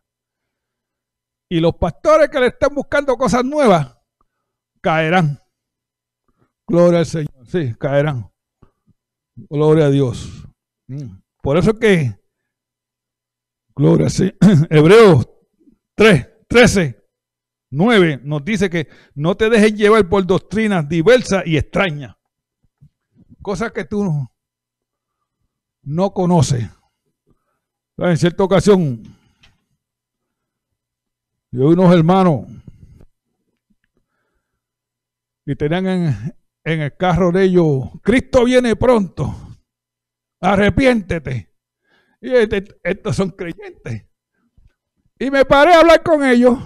Y 1.50 1.60
los 1.60 1.74
pastores 1.76 2.30
que 2.30 2.40
le 2.40 2.46
están 2.46 2.74
buscando 2.74 3.14
cosas 3.16 3.44
nuevas, 3.44 3.94
caerán. 4.80 5.38
Gloria 6.66 7.00
al 7.00 7.06
Señor. 7.06 7.46
Sí, 7.46 7.74
caerán. 7.74 8.30
Gloria 9.36 9.86
a 9.86 9.90
Dios. 9.90 10.48
Mm. 10.86 11.20
Por 11.42 11.58
eso 11.58 11.78
que, 11.78 12.18
gloria, 13.74 14.08
sí. 14.08 14.32
Hebreos 14.70 15.28
3, 15.94 16.26
13, 16.48 17.06
9 17.70 18.20
nos 18.24 18.44
dice 18.44 18.70
que 18.70 18.88
no 19.14 19.36
te 19.36 19.50
dejes 19.50 19.74
llevar 19.74 20.08
por 20.08 20.26
doctrinas 20.26 20.88
diversas 20.88 21.46
y 21.46 21.58
extrañas. 21.58 22.16
Cosas 23.42 23.72
que 23.72 23.84
tú 23.84 24.26
no 25.82 26.12
conoce. 26.12 26.70
En 27.96 28.16
cierta 28.16 28.44
ocasión, 28.44 29.02
yo 31.50 31.68
vi 31.68 31.72
unos 31.74 31.94
hermanos 31.94 32.46
y 35.44 35.56
tenían 35.56 35.86
en, 36.64 36.80
el 36.80 36.96
carro 36.96 37.32
de 37.32 37.44
ellos, 37.44 37.90
Cristo 38.02 38.44
viene 38.44 38.76
pronto, 38.76 39.34
arrepiéntete. 40.40 41.52
Y 42.20 42.30
este, 42.32 42.78
estos 42.84 43.16
son 43.16 43.30
creyentes. 43.30 44.06
Y 45.18 45.30
me 45.30 45.44
paré 45.44 45.74
a 45.74 45.80
hablar 45.80 46.02
con 46.02 46.24
ellos. 46.24 46.58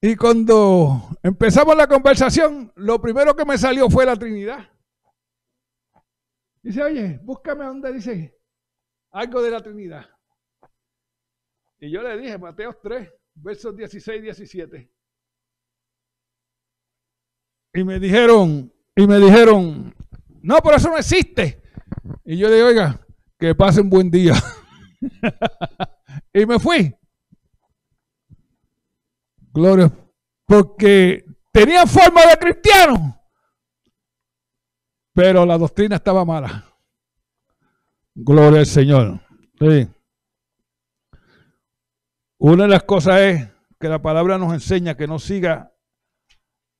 Y 0.00 0.16
cuando 0.16 1.16
empezamos 1.22 1.76
la 1.76 1.86
conversación, 1.86 2.72
lo 2.76 3.00
primero 3.00 3.34
que 3.36 3.44
me 3.44 3.58
salió 3.58 3.88
fue 3.90 4.06
la 4.06 4.16
Trinidad. 4.16 4.73
Dice, 6.64 6.82
oye, 6.82 7.20
búscame 7.22 7.66
donde 7.66 7.92
dice 7.92 8.40
algo 9.10 9.42
de 9.42 9.50
la 9.50 9.60
Trinidad. 9.60 10.06
Y 11.78 11.90
yo 11.90 12.02
le 12.02 12.16
dije, 12.16 12.38
Mateo 12.38 12.74
3, 12.82 13.06
versos 13.34 13.76
16 13.76 14.18
y 14.18 14.22
17. 14.22 14.92
Y 17.74 17.84
me 17.84 18.00
dijeron, 18.00 18.72
y 18.96 19.06
me 19.06 19.18
dijeron, 19.18 19.94
no, 20.40 20.56
pero 20.64 20.76
eso 20.76 20.88
no 20.88 20.96
existe. 20.96 21.62
Y 22.24 22.38
yo 22.38 22.48
le 22.48 22.54
dije, 22.54 22.66
oiga, 22.66 23.06
que 23.38 23.54
pasen 23.54 23.90
buen 23.90 24.10
día. 24.10 24.32
y 26.32 26.46
me 26.46 26.58
fui. 26.58 26.96
Gloria. 29.52 29.92
Porque 30.46 31.26
tenía 31.52 31.86
forma 31.86 32.22
de 32.22 32.36
cristiano. 32.38 33.22
Pero 35.14 35.46
la 35.46 35.56
doctrina 35.56 35.96
estaba 35.96 36.24
mala. 36.24 36.64
Gloria 38.14 38.60
al 38.60 38.66
Señor. 38.66 39.20
Sí. 39.58 39.88
Una 42.38 42.64
de 42.64 42.68
las 42.68 42.82
cosas 42.82 43.20
es 43.20 43.48
que 43.78 43.88
la 43.88 44.02
palabra 44.02 44.36
nos 44.38 44.52
enseña 44.52 44.96
que 44.96 45.06
no 45.06 45.18
siga. 45.18 45.72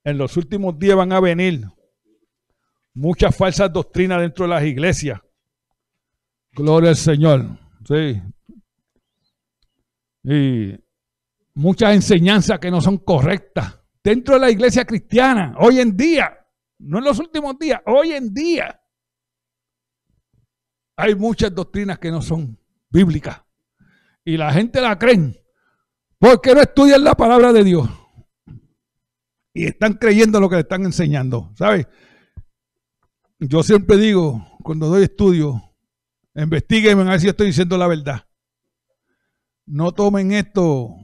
En 0.04 0.18
los 0.18 0.36
últimos 0.36 0.78
días 0.78 0.96
van 0.96 1.12
a 1.12 1.20
venir 1.20 1.66
muchas 2.92 3.34
falsas 3.34 3.72
doctrinas 3.72 4.20
dentro 4.20 4.44
de 4.44 4.50
las 4.50 4.64
iglesias. 4.64 5.20
Gloria 6.52 6.90
al 6.90 6.96
Señor. 6.96 7.58
Sí. 7.86 8.20
Y 10.24 10.74
muchas 11.54 11.94
enseñanzas 11.94 12.58
que 12.58 12.70
no 12.70 12.80
son 12.80 12.98
correctas 12.98 13.80
dentro 14.04 14.34
de 14.34 14.40
la 14.40 14.50
iglesia 14.50 14.84
cristiana, 14.84 15.54
hoy 15.58 15.80
en 15.80 15.96
día, 15.96 16.43
no 16.84 16.98
en 16.98 17.04
los 17.04 17.18
últimos 17.18 17.58
días, 17.58 17.80
hoy 17.86 18.12
en 18.12 18.32
día. 18.32 18.80
Hay 20.96 21.14
muchas 21.14 21.54
doctrinas 21.54 21.98
que 21.98 22.10
no 22.10 22.22
son 22.22 22.58
bíblicas 22.88 23.42
y 24.24 24.36
la 24.36 24.52
gente 24.52 24.80
la 24.80 24.98
creen 24.98 25.36
porque 26.18 26.54
no 26.54 26.60
estudian 26.60 27.02
la 27.02 27.14
palabra 27.14 27.52
de 27.52 27.64
Dios 27.64 27.88
y 29.52 29.66
están 29.66 29.94
creyendo 29.94 30.40
lo 30.40 30.48
que 30.48 30.56
le 30.56 30.62
están 30.62 30.84
enseñando, 30.84 31.52
¿sabes? 31.56 31.86
Yo 33.38 33.62
siempre 33.62 33.96
digo, 33.96 34.46
cuando 34.62 34.88
doy 34.88 35.04
estudio, 35.04 35.74
investiguen 36.34 37.00
a 37.00 37.10
ver 37.10 37.20
si 37.20 37.28
estoy 37.28 37.48
diciendo 37.48 37.76
la 37.76 37.86
verdad. 37.86 38.26
No 39.66 39.92
tomen 39.92 40.32
esto 40.32 40.94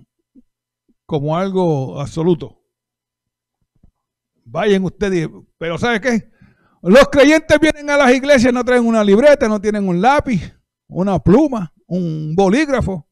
como 1.06 1.36
algo 1.36 2.00
absoluto. 2.00 2.59
Vayan 4.50 4.84
ustedes, 4.84 5.28
pero 5.58 5.78
¿sabe 5.78 6.00
qué? 6.00 6.28
Los 6.82 7.08
creyentes 7.08 7.56
vienen 7.60 7.88
a 7.88 7.96
las 7.96 8.12
iglesias, 8.12 8.52
no 8.52 8.64
traen 8.64 8.84
una 8.84 9.04
libreta, 9.04 9.48
no 9.48 9.60
tienen 9.60 9.86
un 9.86 10.00
lápiz, 10.00 10.52
una 10.88 11.20
pluma, 11.20 11.72
un 11.86 12.34
bolígrafo. 12.34 13.08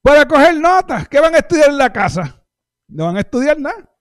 Para 0.00 0.26
coger 0.26 0.58
notas, 0.58 1.06
¿qué 1.08 1.20
van 1.20 1.34
a 1.34 1.38
estudiar 1.38 1.68
en 1.68 1.76
la 1.76 1.92
casa? 1.92 2.42
No 2.88 3.04
van 3.04 3.18
a 3.18 3.20
estudiar 3.20 3.60
nada. 3.60 3.92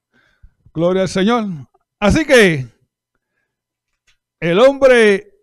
Gloria 0.73 1.01
al 1.01 1.09
Señor. 1.09 1.45
Así 1.99 2.25
que 2.25 2.67
el 4.39 4.59
hombre 4.59 5.33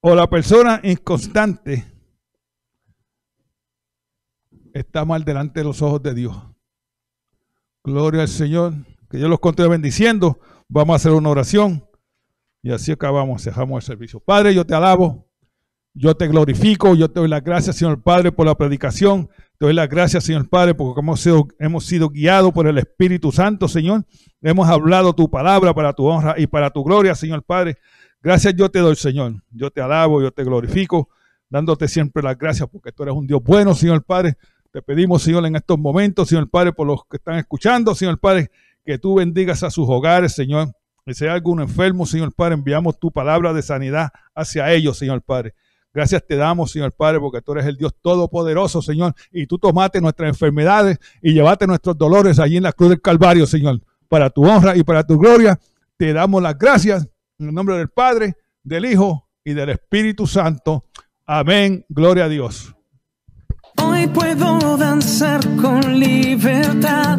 o 0.00 0.16
la 0.16 0.28
persona 0.28 0.80
inconstante 0.82 1.92
está 4.72 5.04
mal 5.04 5.24
delante 5.24 5.60
de 5.60 5.64
los 5.64 5.80
ojos 5.80 6.02
de 6.02 6.14
Dios. 6.14 6.36
Gloria 7.84 8.22
al 8.22 8.28
Señor. 8.28 8.74
Que 9.14 9.18
Dios 9.18 9.30
los 9.30 9.38
continúe 9.38 9.68
bendiciendo. 9.68 10.40
Vamos 10.68 10.94
a 10.94 10.96
hacer 10.96 11.12
una 11.12 11.28
oración. 11.28 11.88
Y 12.64 12.72
así 12.72 12.90
acabamos, 12.90 13.44
dejamos 13.44 13.76
el 13.76 13.86
servicio. 13.86 14.18
Padre, 14.18 14.52
yo 14.52 14.66
te 14.66 14.74
alabo. 14.74 15.30
Yo 15.94 16.16
te 16.16 16.26
glorifico. 16.26 16.96
Yo 16.96 17.08
te 17.08 17.20
doy 17.20 17.28
las 17.28 17.44
gracias, 17.44 17.76
Señor 17.76 18.02
Padre, 18.02 18.32
por 18.32 18.44
la 18.44 18.56
predicación. 18.56 19.28
Te 19.56 19.66
doy 19.66 19.72
las 19.72 19.88
gracias, 19.88 20.24
Señor 20.24 20.48
Padre, 20.48 20.74
porque 20.74 20.98
hemos 20.98 21.24
hemos 21.60 21.86
sido 21.86 22.08
guiados 22.08 22.52
por 22.52 22.66
el 22.66 22.76
Espíritu 22.76 23.30
Santo, 23.30 23.68
Señor. 23.68 24.04
Hemos 24.42 24.68
hablado 24.68 25.14
tu 25.14 25.30
palabra 25.30 25.72
para 25.72 25.92
tu 25.92 26.06
honra 26.06 26.34
y 26.36 26.48
para 26.48 26.70
tu 26.70 26.82
gloria, 26.82 27.14
Señor 27.14 27.44
Padre. 27.44 27.76
Gracias 28.20 28.56
yo 28.56 28.68
te 28.68 28.80
doy, 28.80 28.96
Señor. 28.96 29.44
Yo 29.52 29.70
te 29.70 29.80
alabo, 29.80 30.22
yo 30.22 30.32
te 30.32 30.42
glorifico, 30.42 31.08
dándote 31.48 31.86
siempre 31.86 32.20
las 32.20 32.36
gracias 32.36 32.68
porque 32.68 32.90
tú 32.90 33.04
eres 33.04 33.14
un 33.14 33.28
Dios 33.28 33.40
bueno, 33.44 33.76
Señor 33.76 34.02
Padre. 34.02 34.34
Te 34.72 34.82
pedimos, 34.82 35.22
Señor, 35.22 35.46
en 35.46 35.54
estos 35.54 35.78
momentos, 35.78 36.30
Señor 36.30 36.50
Padre, 36.50 36.72
por 36.72 36.84
los 36.84 37.04
que 37.08 37.18
están 37.18 37.36
escuchando, 37.36 37.94
Señor 37.94 38.18
Padre, 38.18 38.50
que 38.84 38.98
tú 38.98 39.16
bendigas 39.16 39.62
a 39.62 39.70
sus 39.70 39.88
hogares, 39.88 40.34
Señor. 40.34 40.72
Y 41.06 41.14
si 41.14 41.24
hay 41.24 41.30
algún 41.30 41.60
enfermo, 41.60 42.06
Señor 42.06 42.32
Padre, 42.34 42.54
enviamos 42.54 42.98
tu 42.98 43.10
palabra 43.10 43.52
de 43.52 43.62
sanidad 43.62 44.10
hacia 44.34 44.72
ellos, 44.72 44.98
Señor 44.98 45.22
Padre. 45.22 45.54
Gracias 45.92 46.26
te 46.26 46.36
damos, 46.36 46.72
Señor 46.72 46.92
Padre, 46.92 47.20
porque 47.20 47.40
tú 47.40 47.52
eres 47.52 47.66
el 47.66 47.76
Dios 47.76 47.94
todopoderoso, 48.02 48.82
Señor, 48.82 49.14
y 49.30 49.46
tú 49.46 49.58
tomaste 49.58 50.00
nuestras 50.00 50.28
enfermedades 50.28 50.98
y 51.22 51.32
llevaste 51.32 51.68
nuestros 51.68 51.96
dolores 51.96 52.40
allí 52.40 52.56
en 52.56 52.64
la 52.64 52.72
cruz 52.72 52.90
del 52.90 53.00
Calvario, 53.00 53.46
Señor. 53.46 53.80
Para 54.08 54.28
tu 54.28 54.44
honra 54.44 54.76
y 54.76 54.82
para 54.82 55.06
tu 55.06 55.18
gloria, 55.18 55.58
te 55.96 56.12
damos 56.12 56.42
las 56.42 56.58
gracias 56.58 57.08
en 57.38 57.48
el 57.48 57.54
nombre 57.54 57.76
del 57.76 57.88
Padre, 57.88 58.34
del 58.62 58.86
Hijo 58.86 59.28
y 59.44 59.52
del 59.52 59.70
Espíritu 59.70 60.26
Santo. 60.26 60.84
Amén. 61.26 61.84
Gloria 61.88 62.24
a 62.24 62.28
Dios. 62.28 62.74
Hoy 63.82 64.06
puedo 64.08 64.76
danzar 64.76 65.40
con 65.56 65.98
libertad, 65.98 67.18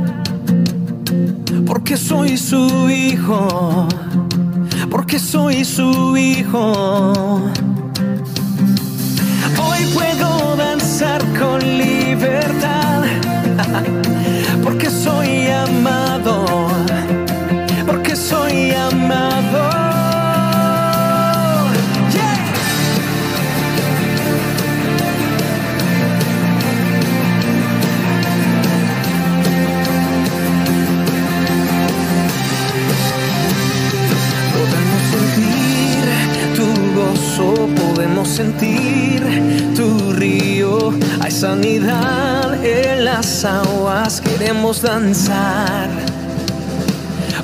porque 1.65 1.97
soy 1.97 2.37
su 2.37 2.89
hijo, 2.89 3.87
porque 4.89 5.19
soy 5.19 5.65
su 5.65 6.15
hijo. 6.17 7.43
Hoy 9.57 9.85
puedo 9.93 10.34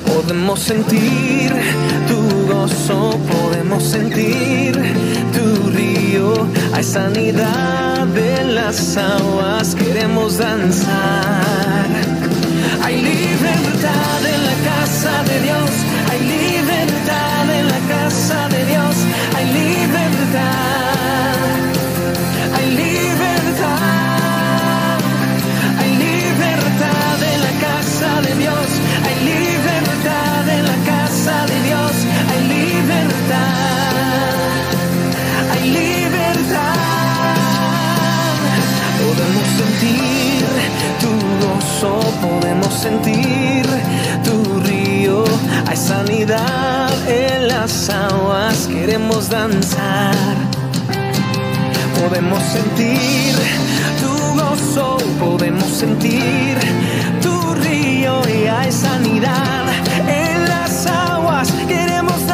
Podemos 0.06 0.58
sentir 0.58 1.52
tu 2.08 2.46
gozo, 2.50 3.10
podemos 3.30 3.82
sentir 3.82 4.72
tu 5.34 5.70
río. 5.70 6.48
Hay 6.72 6.82
sanidad 6.82 8.08
en 8.16 8.54
las 8.54 8.96
aguas, 8.96 9.74
queremos 9.74 10.38
danzar. 10.38 11.88
Hay 12.82 13.02
libertad 13.02 14.20
en 14.34 14.46
la 14.46 14.56
casa 14.70 15.22
de 15.24 15.40
Dios, 15.42 15.70
hay 45.72 45.78
sanidad 45.78 46.90
en 47.08 47.48
las 47.48 47.88
aguas 47.88 48.68
queremos 48.70 49.30
danzar. 49.30 50.14
Podemos 51.98 52.42
sentir 52.42 53.34
tu 54.02 54.12
gozo, 54.38 54.98
podemos 55.18 55.64
sentir 55.64 56.58
tu 57.22 57.54
río 57.54 58.20
y 58.28 58.48
hay 58.48 58.70
sanidad 58.70 59.64
en 60.06 60.46
las 60.46 60.86
aguas. 60.86 61.50
Queremos 61.66 62.18
danzar. 62.26 62.31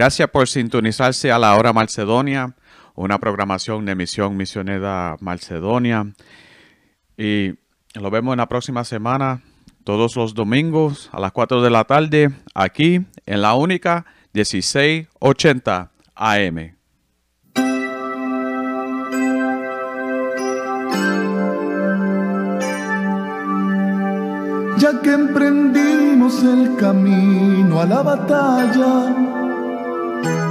Gracias 0.00 0.30
por 0.30 0.48
sintonizarse 0.48 1.30
a 1.30 1.38
la 1.38 1.54
hora 1.54 1.74
Macedonia, 1.74 2.54
una 2.94 3.18
programación 3.18 3.84
de 3.84 3.94
Misión 3.94 4.34
Misionera 4.34 5.18
Macedonia. 5.20 6.06
Y 7.18 7.52
lo 7.92 8.10
vemos 8.10 8.32
en 8.32 8.38
la 8.38 8.48
próxima 8.48 8.82
semana, 8.84 9.42
todos 9.84 10.16
los 10.16 10.32
domingos 10.32 11.10
a 11.12 11.20
las 11.20 11.32
4 11.32 11.60
de 11.60 11.68
la 11.68 11.84
tarde, 11.84 12.30
aquí 12.54 13.04
en 13.26 13.42
la 13.42 13.52
única 13.52 14.06
1680 14.32 15.90
AM. 16.14 16.76
ya 24.78 24.98
que 25.02 25.12
emprendimos 25.12 26.42
el 26.42 26.74
camino 26.76 27.82
a 27.82 27.84
la 27.84 28.00
batalla, 28.00 29.49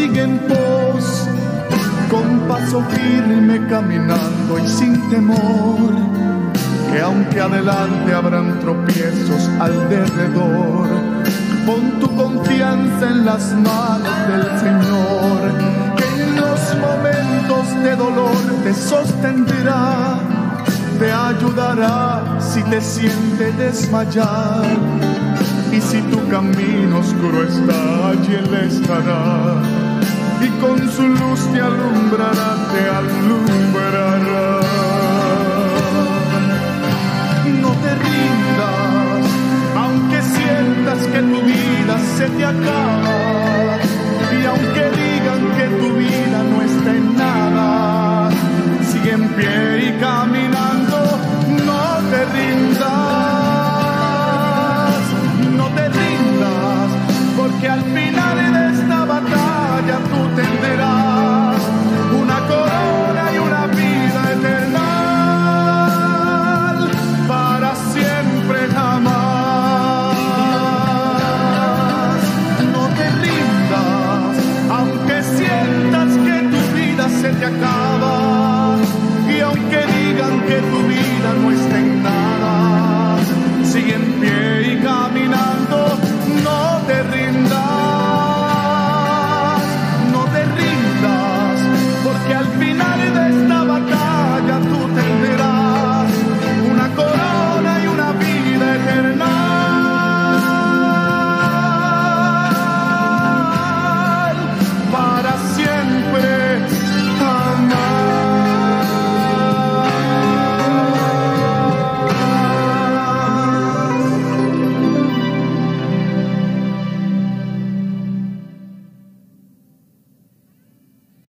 caminando, 0.00 0.06
sigue 0.06 0.22
en 0.22 0.38
pos, 0.48 1.28
con 2.10 2.40
paso 2.48 2.82
firme 2.90 3.66
caminando 3.68 4.58
y 4.58 4.68
sin 4.68 5.10
temor, 5.10 5.92
que 6.90 7.00
aunque 7.00 7.40
adelante 7.40 8.12
habrán 8.12 8.58
tropiezos 8.60 9.48
alrededor, 9.60 10.88
pon 11.66 12.00
tu 12.00 12.14
confianza 12.16 13.10
en 13.10 13.24
las 13.24 13.52
manos 13.54 14.28
del 14.28 14.44
Señor, 14.60 15.52
que 15.96 16.22
en 16.22 16.36
los 16.36 16.60
momentos 16.76 17.84
de 17.84 17.96
dolor 17.96 18.36
te 18.64 18.74
sostendrá, 18.74 20.18
te 20.98 21.12
ayudará 21.12 22.38
si 22.40 22.62
te 22.64 22.80
sientes 22.80 23.56
desmayar. 23.58 24.64
Y 25.72 25.80
si 25.80 26.02
tu 26.02 26.28
camino 26.28 26.98
oscuro 26.98 27.44
está, 27.44 28.08
allí 28.08 28.34
Él 28.34 28.54
estará 28.54 29.89
y 30.42 30.48
con 30.60 30.78
su 30.90 31.06
luz 31.08 31.40
te 31.52 31.60
alumbrará, 31.60 32.50
te 32.72 32.82
alumbrará. 33.00 34.60
No 37.62 37.70
te 37.82 37.92
rindas, 38.06 39.24
aunque 39.76 40.22
sientas 40.22 41.06
que 41.12 41.20
tu 41.20 41.40
vida 41.42 41.94
se 42.16 42.26
te 42.28 42.44
acaba 42.44 43.78
y 44.40 44.46
aunque 44.46 44.84
digan 45.00 45.42
que 45.56 45.66
tu 45.80 45.94
vida 45.96 46.42
no 46.50 46.62
está 46.62 46.90
en 46.94 47.16
nada, 47.16 48.30
sigue 48.90 49.12
en 49.12 49.28
pie 49.30 49.88
y 49.88 50.00
caminando, 50.00 50.98
no 51.66 51.82
te 52.10 52.24
rindas. 52.36 53.39